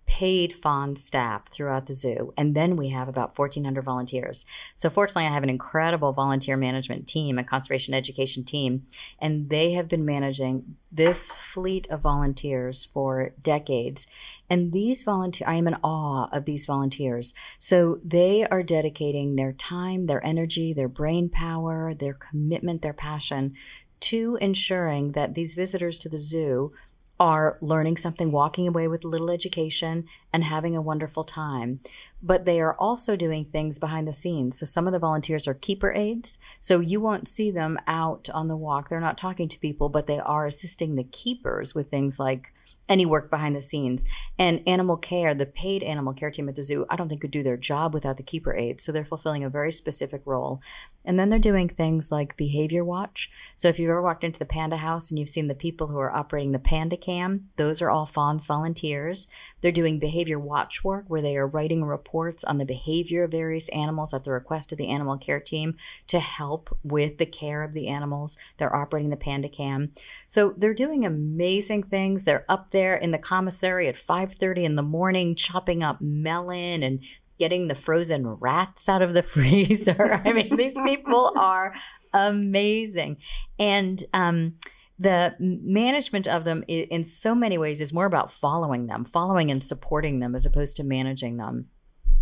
[0.06, 2.34] paid FONZ staff throughout the zoo.
[2.38, 4.46] And then we have about 1,400 volunteers.
[4.76, 8.84] So, fortunately, I have an incredible volunteer management team, a conservation education team,
[9.20, 14.08] and they have been managing this fleet of volunteers for decades.
[14.50, 17.34] And these volunteers, I am in awe of these volunteers.
[17.60, 23.56] So, they are dedicating their time, their energy, their brain power, their commitment, their passion
[24.02, 26.72] to ensuring that these visitors to the zoo
[27.20, 31.80] are learning something, walking away with a little education, and having a wonderful time.
[32.22, 34.60] But they are also doing things behind the scenes.
[34.60, 36.40] So some of the volunteers are keeper aides.
[36.60, 38.90] So you won't see them out on the walk.
[38.90, 42.52] They're not talking to people, but they are assisting the keepers with things like
[42.90, 44.06] any work behind the scenes.
[44.38, 47.32] And animal care, the paid animal care team at the zoo, I don't think could
[47.32, 48.84] do their job without the keeper aides.
[48.84, 50.62] So they're fulfilling a very specific role.
[51.06, 53.30] And then they're doing things like behavior watch.
[53.56, 56.00] So if you've ever walked into the panda house and you've seen the people who
[56.00, 59.28] are operating the panda cam, those are all FONZ volunteers.
[59.62, 63.70] They're doing behavior watch work where they are writing reports on the behavior of various
[63.70, 65.76] animals at the request of the animal care team
[66.08, 68.38] to help with the care of the animals.
[68.58, 69.92] They're operating the panda cam.
[70.28, 72.24] So they're doing amazing things.
[72.24, 77.02] They're up there in the commissary at 5:30 in the morning chopping up melon and
[77.38, 80.22] getting the frozen rats out of the freezer.
[80.26, 81.74] I mean, these people are
[82.14, 83.18] amazing.
[83.60, 84.56] And um,
[84.98, 89.64] the management of them in so many ways is more about following them, following and
[89.64, 91.68] supporting them as opposed to managing them.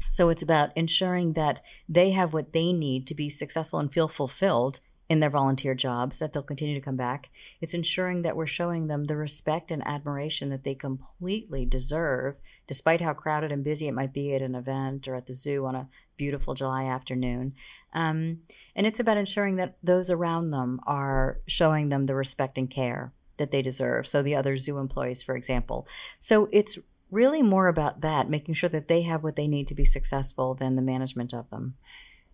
[0.07, 4.07] So it's about ensuring that they have what they need to be successful and feel
[4.07, 7.29] fulfilled in their volunteer jobs, that they'll continue to come back.
[7.61, 12.35] It's ensuring that we're showing them the respect and admiration that they completely deserve,
[12.67, 15.65] despite how crowded and busy it might be at an event or at the zoo
[15.65, 17.53] on a beautiful July afternoon.
[17.93, 18.39] Um,
[18.75, 23.13] and it's about ensuring that those around them are showing them the respect and care
[23.37, 24.07] that they deserve.
[24.07, 25.87] So, the other zoo employees, for example.
[26.19, 26.77] So, it's
[27.11, 30.55] really more about that, making sure that they have what they need to be successful
[30.55, 31.75] than the management of them.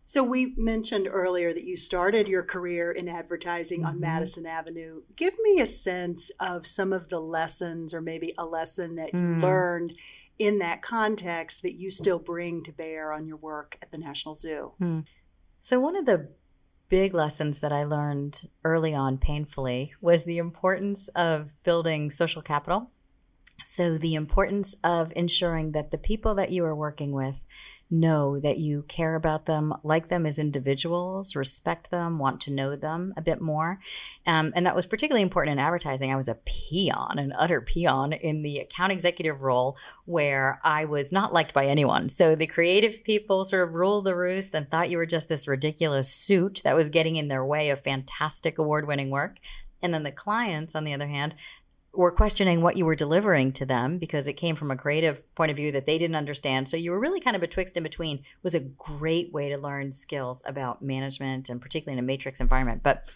[0.09, 3.89] So we mentioned earlier that you started your career in advertising mm-hmm.
[3.89, 5.03] on Madison Avenue.
[5.15, 9.19] Give me a sense of some of the lessons or maybe a lesson that you
[9.19, 9.43] mm.
[9.43, 9.91] learned
[10.39, 14.33] in that context that you still bring to bear on your work at the National
[14.33, 14.73] Zoo.
[14.81, 15.05] Mm.
[15.59, 16.29] So one of the
[16.87, 22.89] big lessons that I learned early on painfully was the importance of building social capital.
[23.65, 27.45] So the importance of ensuring that the people that you are working with
[27.91, 32.75] know that you care about them, like them as individuals, respect them, want to know
[32.75, 33.79] them a bit more.
[34.25, 36.11] Um, and that was particularly important in advertising.
[36.11, 41.11] I was a peon, an utter peon in the account executive role where I was
[41.11, 42.09] not liked by anyone.
[42.09, 45.47] So the creative people sort of ruled the roost and thought you were just this
[45.47, 49.37] ridiculous suit that was getting in their way of fantastic award winning work.
[49.81, 51.35] And then the clients, on the other hand,
[51.93, 55.49] were questioning what you were delivering to them because it came from a creative point
[55.49, 56.69] of view that they didn't understand.
[56.69, 58.17] So you were really kind of betwixt and between.
[58.17, 62.39] It was a great way to learn skills about management and particularly in a matrix
[62.39, 62.83] environment.
[62.83, 63.11] But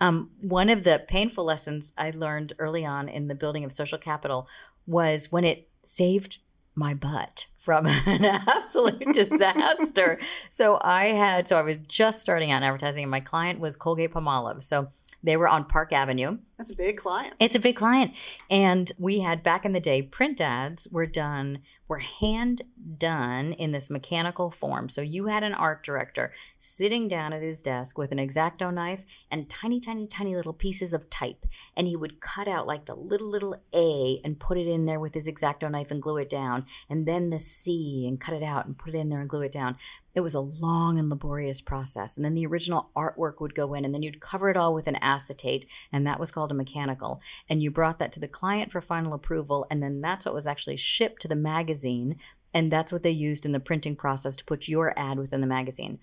[0.00, 3.98] um, one of the painful lessons I learned early on in the building of social
[3.98, 4.48] capital
[4.86, 6.38] was when it saved
[6.74, 10.18] my butt from an absolute disaster.
[10.48, 13.76] so I had, so I was just starting out in advertising, and my client was
[13.76, 14.62] Colgate Palmolive.
[14.62, 14.88] So
[15.24, 16.38] they were on Park Avenue.
[16.58, 17.34] That's a big client.
[17.40, 18.12] It's a big client.
[18.50, 22.62] And we had back in the day, print ads were done, were hand
[22.98, 24.88] done in this mechanical form.
[24.88, 29.04] So you had an art director sitting down at his desk with an exacto knife
[29.30, 31.46] and tiny, tiny, tiny little pieces of type.
[31.74, 35.00] And he would cut out like the little, little A and put it in there
[35.00, 36.66] with his exacto knife and glue it down.
[36.88, 39.42] And then the C and cut it out and put it in there and glue
[39.42, 39.76] it down.
[40.14, 42.16] It was a long and laborious process.
[42.16, 44.86] And then the original artwork would go in, and then you'd cover it all with
[44.86, 47.20] an acetate, and that was called a mechanical.
[47.48, 50.46] And you brought that to the client for final approval, and then that's what was
[50.46, 52.16] actually shipped to the magazine.
[52.52, 55.46] And that's what they used in the printing process to put your ad within the
[55.46, 55.98] magazine.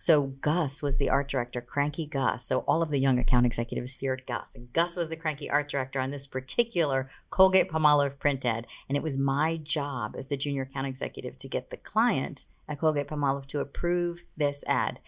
[0.00, 2.46] So Gus was the art director, cranky Gus.
[2.46, 4.54] So all of the young account executives feared Gus.
[4.54, 8.68] And Gus was the cranky art director on this particular Colgate Palmolive print ad.
[8.88, 12.80] And it was my job as the junior account executive to get the client at
[12.80, 15.00] Colgate Palmolive to approve this ad.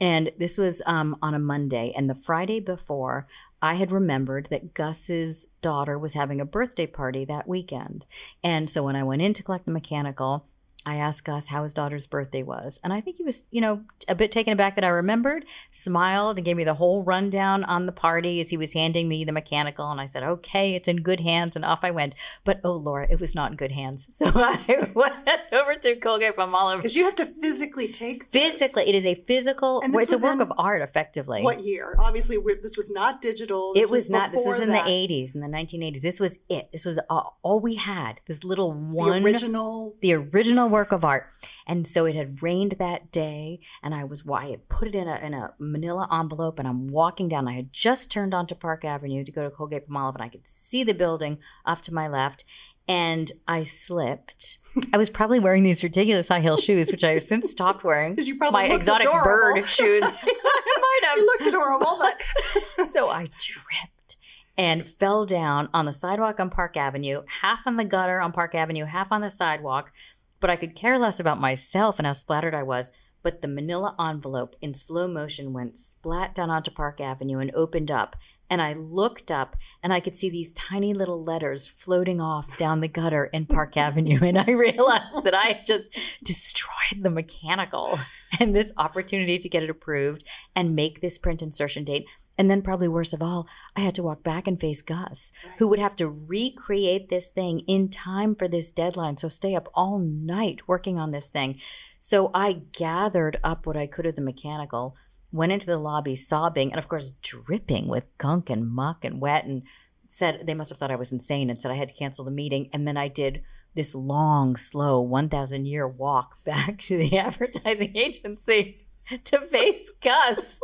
[0.00, 1.92] And this was um, on a Monday.
[1.96, 3.26] And the Friday before,
[3.62, 8.04] I had remembered that Gus's daughter was having a birthday party that weekend.
[8.44, 10.46] And so when I went in to collect the mechanical,
[10.86, 12.78] I asked Gus how his daughter's birthday was.
[12.84, 16.38] And I think he was, you know, a bit taken aback that I remembered, smiled,
[16.38, 19.32] and gave me the whole rundown on the party as he was handing me the
[19.32, 19.90] mechanical.
[19.90, 21.56] And I said, okay, it's in good hands.
[21.56, 22.14] And off I went.
[22.44, 24.08] But oh, Laura, it was not in good hands.
[24.16, 25.14] So I went
[25.52, 26.78] over to Colgate Palmolive.
[26.78, 28.58] Because you have to physically take this.
[28.58, 31.42] Physically, it is a physical, it's a work of art, effectively.
[31.42, 31.94] What year?
[31.98, 33.74] Obviously, this was not digital.
[33.74, 34.32] This it was, was not.
[34.32, 34.86] This was in that.
[34.86, 36.00] the 80s, in the 1980s.
[36.00, 36.70] This was it.
[36.72, 38.20] This was all, all we had.
[38.26, 39.22] This little one.
[39.22, 39.96] The original.
[40.00, 41.30] The original work of art.
[41.66, 45.08] And so it had rained that day, and I was I had put it in
[45.08, 47.48] a in a manila envelope, and I'm walking down.
[47.48, 50.46] I had just turned onto Park Avenue to go to Colgate Palmolive, and I could
[50.46, 52.44] see the building off to my left,
[52.86, 54.58] and I slipped.
[54.92, 58.10] I was probably wearing these ridiculous high heel shoes, which I have since stopped wearing.
[58.14, 59.30] Because you probably my exotic adorable.
[59.30, 60.04] bird shoes.
[60.04, 61.16] I might have.
[61.18, 64.16] You looked adorable, but so I tripped
[64.58, 68.54] and fell down on the sidewalk on Park Avenue, half on the gutter on Park
[68.54, 69.92] Avenue, half on the sidewalk
[70.40, 72.90] but I could care less about myself and how splattered I was.
[73.22, 77.90] But the manila envelope in slow motion went splat down onto Park Avenue and opened
[77.90, 78.14] up.
[78.48, 82.78] And I looked up and I could see these tiny little letters floating off down
[82.78, 84.20] the gutter in Park Avenue.
[84.22, 87.98] And I realized that I had just destroyed the mechanical
[88.38, 90.22] and this opportunity to get it approved
[90.54, 92.06] and make this print insertion date
[92.38, 95.68] and then, probably worst of all, I had to walk back and face Gus, who
[95.68, 99.16] would have to recreate this thing in time for this deadline.
[99.16, 101.58] So, stay up all night working on this thing.
[101.98, 104.96] So, I gathered up what I could of the mechanical,
[105.32, 109.44] went into the lobby sobbing, and of course, dripping with gunk and muck and wet,
[109.44, 109.62] and
[110.06, 112.30] said they must have thought I was insane and said I had to cancel the
[112.30, 112.68] meeting.
[112.72, 113.42] And then I did
[113.74, 118.76] this long, slow 1,000 year walk back to the advertising agency
[119.24, 120.60] to face Gus.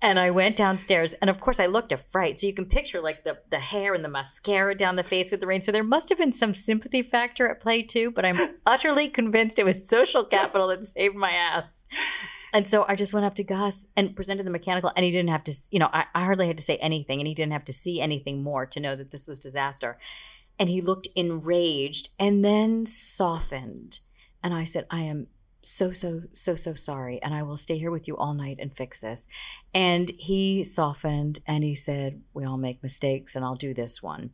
[0.00, 2.38] And I went downstairs, and of course, I looked a fright.
[2.38, 5.40] So you can picture like the, the hair and the mascara down the face with
[5.40, 5.60] the rain.
[5.60, 9.58] So there must have been some sympathy factor at play too, but I'm utterly convinced
[9.58, 11.84] it was social capital that saved my ass.
[12.52, 15.30] And so I just went up to Gus and presented the mechanical, and he didn't
[15.30, 17.64] have to, you know, I, I hardly had to say anything, and he didn't have
[17.64, 19.98] to see anything more to know that this was disaster.
[20.60, 23.98] And he looked enraged and then softened.
[24.42, 25.26] And I said, I am
[25.62, 27.20] so, so, so, so sorry.
[27.22, 29.26] And I will stay here with you all night and fix this.
[29.74, 34.30] And he softened and he said, We all make mistakes and I'll do this one.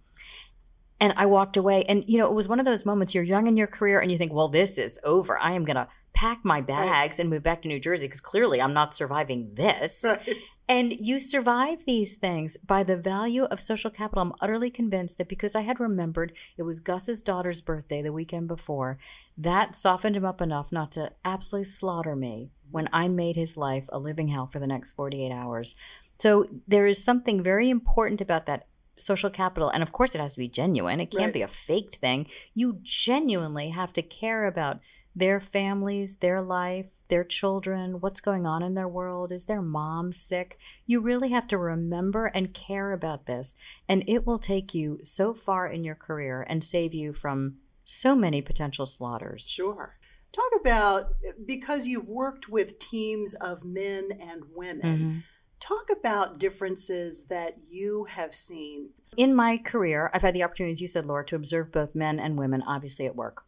[1.01, 1.85] And I walked away.
[1.85, 4.13] And, you know, it was one of those moments you're young in your career and
[4.13, 5.39] you think, Well, this is over.
[5.39, 7.21] I am going to pack my bags right.
[7.21, 10.05] and move back to New Jersey because clearly I'm not surviving this.
[10.15, 10.37] Right.
[10.67, 14.23] And you survive these things by the value of social capital.
[14.23, 18.49] I'm utterly convinced that because I had remembered it was Gus's daughter's birthday the weekend
[18.49, 18.99] before,
[19.37, 23.85] that softened him up enough not to absolutely slaughter me when I made his life
[23.91, 25.75] a living hell for the next 48 hours.
[26.19, 29.69] So there is something very important about that social capital.
[29.69, 31.33] And of course, it has to be genuine, it can't right.
[31.35, 32.27] be a faked thing.
[32.55, 34.81] You genuinely have to care about
[35.15, 40.13] their families, their life, their children, what's going on in their world, is their mom
[40.13, 40.59] sick?
[40.87, 43.57] You really have to remember and care about this,
[43.89, 48.15] and it will take you so far in your career and save you from so
[48.15, 49.49] many potential slaughters.
[49.49, 49.97] Sure.
[50.33, 51.11] Talk about
[51.47, 54.99] because you've worked with teams of men and women.
[54.99, 55.19] Mm-hmm
[55.65, 58.91] Talk about differences that you have seen.
[59.17, 62.21] In my career, I've had the opportunity, as you said, Laura, to observe both men
[62.21, 63.45] and women, obviously at work.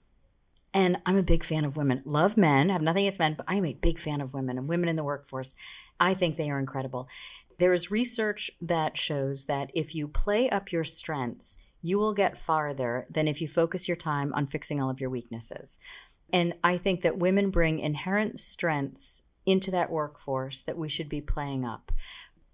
[0.76, 2.02] And I'm a big fan of women.
[2.04, 4.90] Love men, have nothing against men, but I'm a big fan of women and women
[4.90, 5.56] in the workforce.
[5.98, 7.08] I think they are incredible.
[7.58, 12.36] There is research that shows that if you play up your strengths, you will get
[12.36, 15.78] farther than if you focus your time on fixing all of your weaknesses.
[16.30, 21.22] And I think that women bring inherent strengths into that workforce that we should be
[21.22, 21.90] playing up.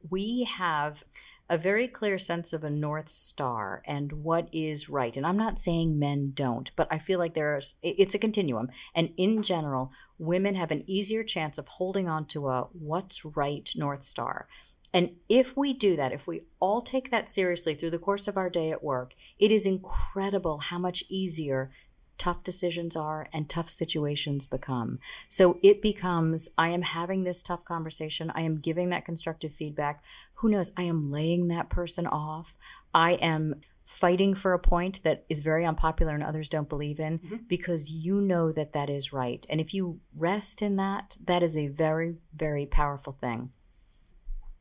[0.08, 1.02] We have
[1.48, 5.16] a very clear sense of a North Star and what is right.
[5.16, 8.70] And I'm not saying men don't, but I feel like there's, it's a continuum.
[8.94, 13.68] And in general, women have an easier chance of holding on to a what's right
[13.74, 14.48] North Star.
[14.94, 18.36] And if we do that, if we all take that seriously through the course of
[18.36, 21.70] our day at work, it is incredible how much easier
[22.18, 24.98] tough decisions are and tough situations become.
[25.28, 30.04] So it becomes I am having this tough conversation, I am giving that constructive feedback.
[30.42, 30.72] Who knows?
[30.76, 32.58] I am laying that person off.
[32.92, 37.20] I am fighting for a point that is very unpopular and others don't believe in
[37.20, 37.36] mm-hmm.
[37.46, 39.46] because you know that that is right.
[39.48, 43.50] And if you rest in that, that is a very, very powerful thing.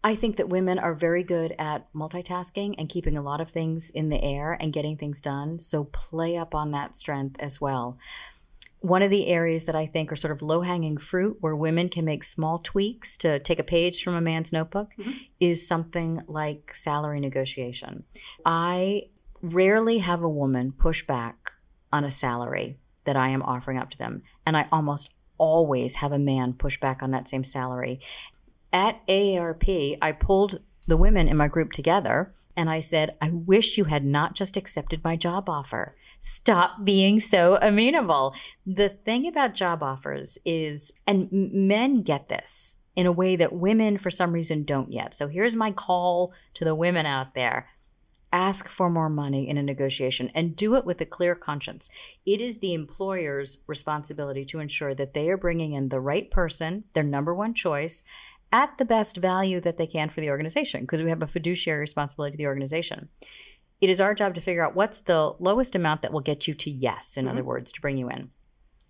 [0.04, 3.90] I think that women are very good at multitasking and keeping a lot of things
[3.90, 5.58] in the air and getting things done.
[5.58, 7.98] So play up on that strength as well.
[8.82, 11.90] One of the areas that I think are sort of low hanging fruit where women
[11.90, 15.12] can make small tweaks to take a page from a man's notebook mm-hmm.
[15.40, 18.04] is something like salary negotiation.
[18.46, 19.10] I
[19.42, 21.52] rarely have a woman push back
[21.94, 24.24] on a salary that I am offering up to them.
[24.46, 28.00] And I almost always have a man push back on that same salary
[28.74, 33.78] at AARP, I pulled the women in my group together and I said, I wish
[33.78, 35.96] you had not just accepted my job offer.
[36.24, 38.36] Stop being so amenable.
[38.64, 43.98] The thing about job offers is, and men get this in a way that women,
[43.98, 45.16] for some reason, don't yet.
[45.16, 47.68] So here's my call to the women out there
[48.34, 51.90] ask for more money in a negotiation and do it with a clear conscience.
[52.26, 56.86] It is the employer's responsibility to ensure that they are bringing in the right person,
[56.94, 58.04] their number one choice,
[58.54, 61.80] at the best value that they can for the organization because we have a fiduciary
[61.80, 63.10] responsibility to the organization.
[63.82, 66.54] It is our job to figure out what's the lowest amount that will get you
[66.54, 67.34] to yes, in mm-hmm.
[67.34, 68.30] other words, to bring you in.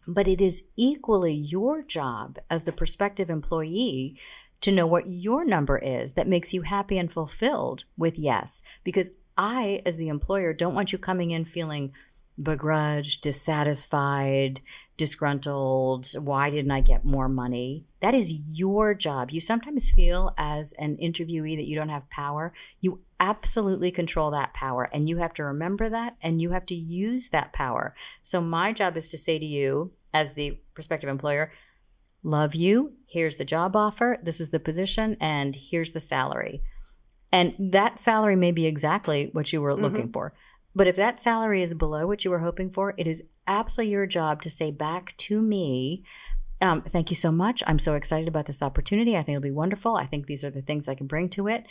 [0.06, 4.18] But it is equally your job as the prospective employee
[4.60, 8.62] to know what your number is that makes you happy and fulfilled with yes.
[8.84, 11.94] Because I, as the employer, don't want you coming in feeling
[12.42, 14.62] begrudged, dissatisfied,
[14.98, 16.08] disgruntled.
[16.14, 17.86] Why didn't I get more money?
[18.02, 19.32] That is your job.
[19.32, 22.54] You sometimes feel as an interviewee that you don't have power.
[22.80, 26.76] You absolutely control that power, and you have to remember that and you have to
[26.76, 27.96] use that power.
[28.24, 31.52] So, my job is to say to you, as the prospective employer,
[32.24, 32.94] love you.
[33.08, 34.18] Here's the job offer.
[34.24, 36.62] This is the position, and here's the salary.
[37.32, 39.84] And that salary may be exactly what you were mm-hmm.
[39.84, 40.34] looking for.
[40.74, 44.06] But if that salary is below what you were hoping for, it is absolutely your
[44.06, 46.04] job to say back to me,
[46.62, 47.64] um, thank you so much.
[47.66, 49.18] I'm so excited about this opportunity.
[49.18, 49.96] I think it'll be wonderful.
[49.96, 51.66] I think these are the things I can bring to it.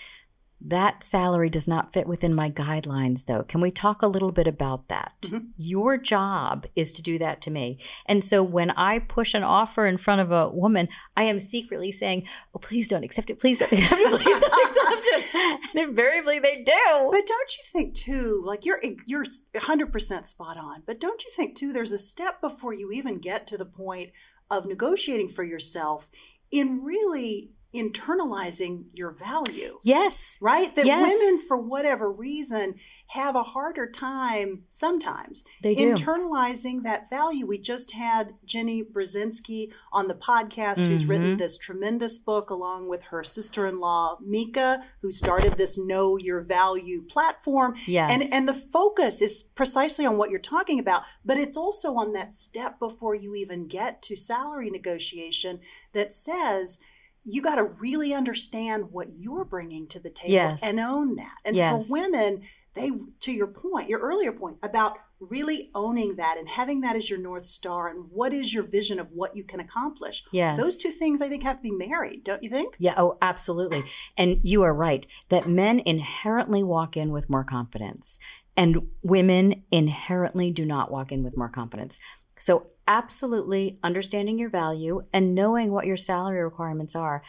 [0.62, 3.42] That salary does not fit within my guidelines, though.
[3.42, 5.14] Can we talk a little bit about that?
[5.22, 5.46] Mm-hmm.
[5.56, 7.78] Your job is to do that to me.
[8.06, 11.90] And so when I push an offer in front of a woman, I am secretly
[11.90, 13.40] saying, Oh, please don't accept it.
[13.40, 14.10] Please don't accept it.
[14.10, 15.60] Please don't accept it.
[15.74, 17.08] And invariably they do.
[17.10, 21.56] But don't you think, too, like you're, you're 100% spot on, but don't you think,
[21.56, 24.10] too, there's a step before you even get to the point
[24.50, 26.08] of negotiating for yourself
[26.50, 29.78] in really internalizing your value.
[29.84, 30.38] Yes.
[30.40, 30.74] Right?
[30.74, 31.02] That yes.
[31.02, 32.74] women, for whatever reason,
[33.08, 35.94] have a harder time sometimes they do.
[35.94, 37.46] internalizing that value.
[37.46, 40.92] We just had Jenny Brzezinski on the podcast, mm-hmm.
[40.92, 45.76] who's written this tremendous book along with her sister in law, Mika, who started this
[45.76, 47.74] Know Your Value platform.
[47.86, 48.10] Yes.
[48.12, 52.12] And, and the focus is precisely on what you're talking about, but it's also on
[52.12, 55.60] that step before you even get to salary negotiation
[55.94, 56.78] that says,
[57.24, 60.62] you got to really understand what you're bringing to the table yes.
[60.62, 61.36] and own that.
[61.44, 61.86] And yes.
[61.86, 62.42] for women,
[62.74, 62.90] they,
[63.20, 67.18] to your point, your earlier point about really owning that and having that as your
[67.18, 70.24] North Star and what is your vision of what you can accomplish.
[70.32, 70.58] Yes.
[70.58, 72.76] Those two things I think have to be married, don't you think?
[72.78, 73.84] Yeah, oh, absolutely.
[74.16, 78.18] And you are right that men inherently walk in with more confidence
[78.56, 82.00] and women inherently do not walk in with more confidence.
[82.38, 87.22] So absolutely understanding your value and knowing what your salary requirements are.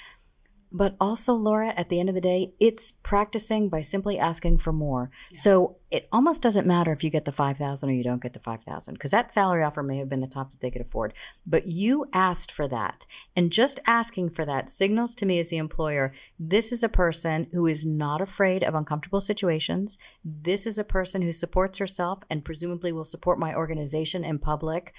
[0.73, 4.71] But also, Laura, at the end of the day, it's practicing by simply asking for
[4.71, 5.11] more.
[5.29, 5.39] Yeah.
[5.41, 8.39] So it almost doesn't matter if you get the 5000 or you don't get the
[8.39, 11.13] 5000 because that salary offer may have been the top that they could afford.
[11.45, 13.05] But you asked for that.
[13.35, 17.47] And just asking for that signals to me as the employer this is a person
[17.51, 19.97] who is not afraid of uncomfortable situations.
[20.23, 24.93] This is a person who supports herself and presumably will support my organization in public.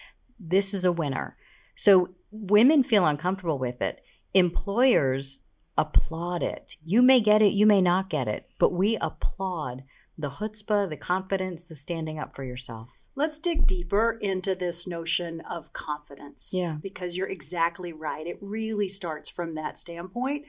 [0.45, 1.37] This is a winner.
[1.77, 4.03] So women feel uncomfortable with it.
[4.35, 5.41] Employers
[5.79, 6.77] applaud it.
[6.85, 9.85] You may get it, you may not get it, but we applaud
[10.19, 12.91] the chutzpah, the confidence, the standing up for yourself.
[13.15, 16.53] Let's dig deeper into this notion of confidence.
[16.55, 16.79] Yeah.
[16.83, 18.27] Because you're exactly right.
[18.27, 20.47] It really starts from that standpoint.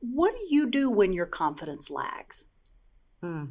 [0.00, 2.46] What do you do when your confidence lags?
[3.22, 3.44] Hmm.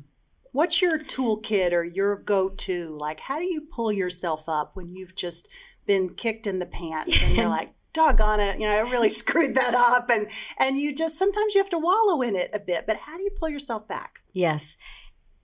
[0.54, 2.98] What's your toolkit or your go to?
[2.98, 5.50] Like, how do you pull yourself up when you've just
[5.86, 9.56] been kicked in the pants and you're like, doggone it, you know, I really screwed
[9.56, 10.10] that up.
[10.10, 10.30] And
[10.60, 12.86] and you just sometimes you have to wallow in it a bit.
[12.88, 14.22] But how do you pull yourself back?
[14.34, 14.78] Yes.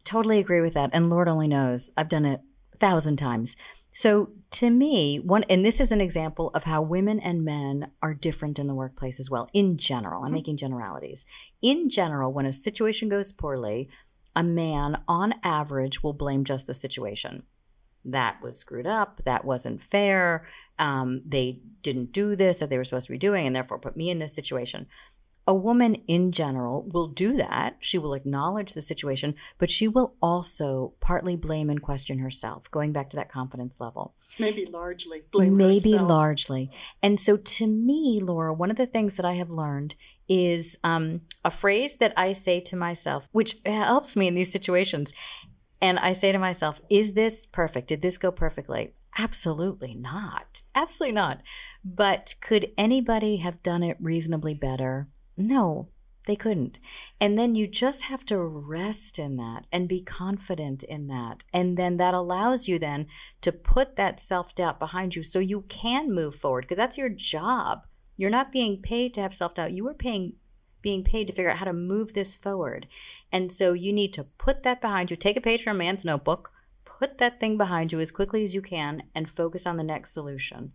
[0.03, 0.89] Totally agree with that.
[0.93, 1.91] And Lord only knows.
[1.95, 2.41] I've done it
[2.73, 3.55] a thousand times.
[3.91, 8.13] So to me, one and this is an example of how women and men are
[8.13, 9.49] different in the workplace as well.
[9.53, 10.35] In general, I'm mm-hmm.
[10.35, 11.25] making generalities.
[11.61, 13.89] In general, when a situation goes poorly,
[14.35, 17.43] a man on average will blame just the situation.
[18.05, 22.85] That was screwed up, that wasn't fair, um, they didn't do this that they were
[22.85, 24.87] supposed to be doing, and therefore put me in this situation.
[25.49, 27.77] A woman in general will do that.
[27.79, 32.91] She will acknowledge the situation, but she will also partly blame and question herself, going
[32.91, 34.13] back to that confidence level.
[34.37, 36.07] Maybe largely blame Maybe herself.
[36.07, 36.69] largely.
[37.01, 39.95] And so to me, Laura, one of the things that I have learned
[40.27, 45.13] is um, a phrase that I say to myself, which helps me in these situations.
[45.81, 47.87] And I say to myself, is this perfect?
[47.87, 48.93] Did this go perfectly?
[49.17, 50.61] Absolutely not.
[50.75, 51.41] Absolutely not.
[51.83, 55.07] But could anybody have done it reasonably better?
[55.39, 55.87] No,
[56.27, 56.79] they couldn't.
[57.19, 61.45] And then you just have to rest in that and be confident in that.
[61.53, 63.07] And then that allows you then
[63.41, 67.09] to put that self doubt behind you so you can move forward because that's your
[67.09, 67.87] job.
[68.17, 69.71] You're not being paid to have self doubt.
[69.71, 70.33] You are paying
[70.81, 72.87] being paid to figure out how to move this forward.
[73.31, 75.17] And so you need to put that behind you.
[75.17, 76.51] Take a page from a man's notebook,
[76.85, 80.13] put that thing behind you as quickly as you can, and focus on the next
[80.13, 80.73] solution.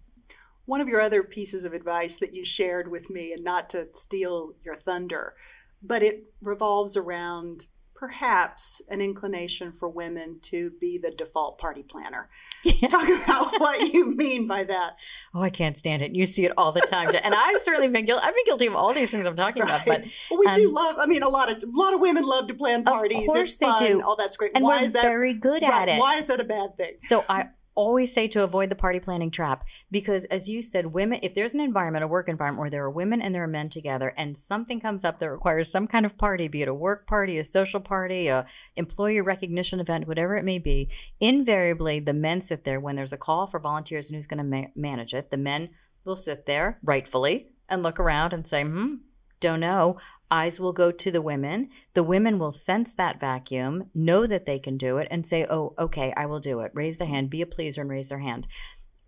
[0.67, 3.89] One of your other pieces of advice that you shared with me, and not to
[3.93, 5.35] steal your thunder,
[5.83, 12.29] but it revolves around perhaps an inclination for women to be the default party planner.
[12.63, 12.89] Yeah.
[12.89, 14.97] Talk about what you mean by that.
[15.35, 16.15] Oh, I can't stand it.
[16.15, 18.25] You see it all the time, and I've certainly been guilty.
[18.27, 19.87] I've been guilty of all these things I'm talking right.
[19.87, 19.87] about.
[19.87, 20.97] But well, we um, do love.
[20.99, 23.19] I mean, a lot of a lot of women love to plan parties.
[23.19, 23.87] Of course it's they fun.
[23.87, 24.03] do.
[24.05, 24.53] Oh, that's great.
[24.55, 26.01] And why we're is that very good right, at it?
[26.01, 26.95] Why is that a bad thing?
[27.03, 31.19] So I always say to avoid the party planning trap because as you said women
[31.23, 33.69] if there's an environment a work environment where there are women and there are men
[33.69, 37.07] together and something comes up that requires some kind of party be it a work
[37.07, 38.47] party a social party a
[38.77, 40.89] employee recognition event whatever it may be
[41.21, 44.45] invariably the men sit there when there's a call for volunteers and who's going to
[44.45, 45.31] ma- manage it.
[45.31, 45.71] The men
[46.05, 48.97] will sit there rightfully and look around and say hmm
[49.41, 49.99] don't know
[50.35, 51.69] eyes will go to the women.
[51.95, 55.75] The women will sense that vacuum, know that they can do it, and say, Oh,
[55.79, 56.73] okay, I will do it.
[56.75, 58.49] Raise the hand, be a pleaser, and raise their hand.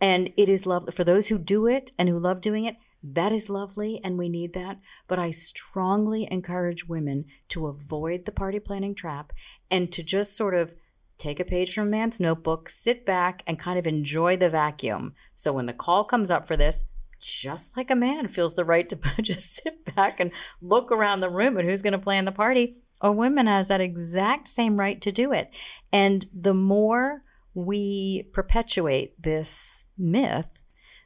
[0.01, 2.77] And it is lovely for those who do it and who love doing it.
[3.03, 4.79] That is lovely, and we need that.
[5.09, 9.33] But I strongly encourage women to avoid the party planning trap
[9.71, 10.75] and to just sort of
[11.19, 15.15] take a page from a man's notebook, sit back, and kind of enjoy the vacuum.
[15.35, 16.85] So when the call comes up for this,
[17.21, 21.31] just like a man feels the right to just sit back and look around the
[21.31, 25.01] room and who's going to plan the party, a woman has that exact same right
[25.01, 25.51] to do it.
[25.93, 27.23] And the more
[27.55, 30.63] we perpetuate this myth,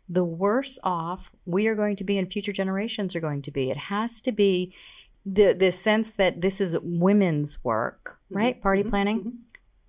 [0.09, 3.71] the worse off we are going to be and future generations are going to be.
[3.71, 4.75] It has to be
[5.27, 8.37] the the sense that this is women's work, mm-hmm.
[8.37, 8.55] right?
[8.55, 8.63] Mm-hmm.
[8.63, 9.19] Party planning.
[9.21, 9.37] Mm-hmm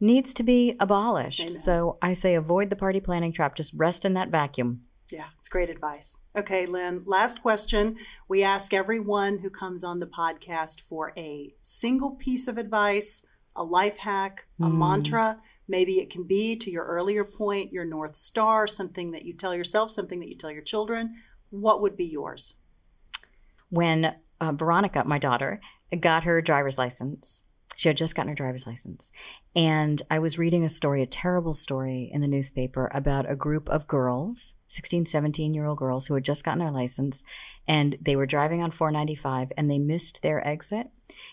[0.01, 1.51] needs to be abolished.
[1.51, 3.55] So I say avoid the party planning trap.
[3.55, 4.81] Just rest in that vacuum.
[5.11, 6.17] Yeah, it's great advice.
[6.37, 7.97] Okay, Lynn, last question.
[8.29, 13.23] We ask everyone who comes on the podcast for a single piece of advice,
[13.55, 14.77] a life hack, a mm.
[14.77, 15.41] mantra.
[15.67, 19.53] Maybe it can be, to your earlier point, your North Star, something that you tell
[19.53, 21.15] yourself, something that you tell your children.
[21.49, 22.55] What would be yours?
[23.69, 25.59] When uh, Veronica, my daughter,
[25.99, 27.43] got her driver's license,
[27.81, 29.11] she had just gotten her driver's license.
[29.55, 33.67] And I was reading a story, a terrible story in the newspaper about a group
[33.69, 37.23] of girls, 16, 17 year old girls who had just gotten their license
[37.67, 40.91] and they were driving on 495 and they missed their exit.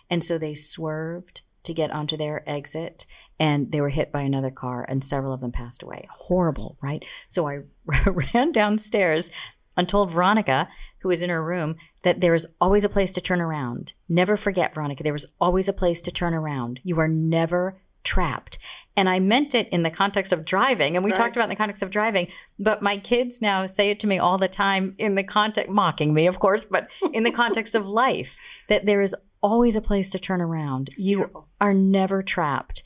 [0.09, 3.05] And so they swerved to get onto their exit
[3.39, 6.09] and they were hit by another car and several of them passed away.
[6.11, 7.05] Horrible, right?
[7.29, 7.59] So I
[8.07, 9.31] ran downstairs
[9.79, 10.69] and told Veronica,
[10.99, 13.95] who was in her room, that there is always a place to turn around.
[14.09, 16.81] Never forget, Veronica, there is always a place to turn around.
[16.83, 18.59] You are never trapped.
[18.97, 20.97] And I meant it in the context of driving.
[20.97, 21.17] And we right.
[21.17, 22.29] talked about in the context of driving.
[22.59, 26.13] But my kids now say it to me all the time in the context, mocking
[26.13, 28.37] me, of course, but in the context of life,
[28.69, 30.89] that there is always a place to turn around.
[30.89, 31.49] It's you beautiful.
[31.61, 32.83] are never trapped.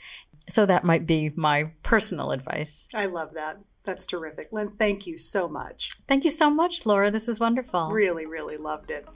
[0.49, 2.87] So that might be my personal advice.
[2.95, 3.59] I love that.
[3.85, 4.49] That's terrific.
[4.53, 5.91] Lynn, thank you so much.
[6.07, 7.11] Thank you so much, Laura.
[7.11, 7.91] This is wonderful.
[7.91, 9.07] Really, really loved it.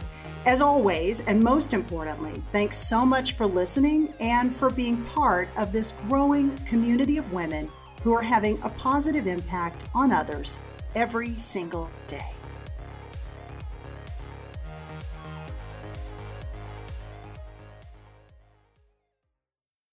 [0.46, 5.72] As always, and most importantly, thanks so much for listening and for being part of
[5.72, 7.68] this growing community of women
[8.02, 10.60] who are having a positive impact on others
[10.94, 12.39] every single day.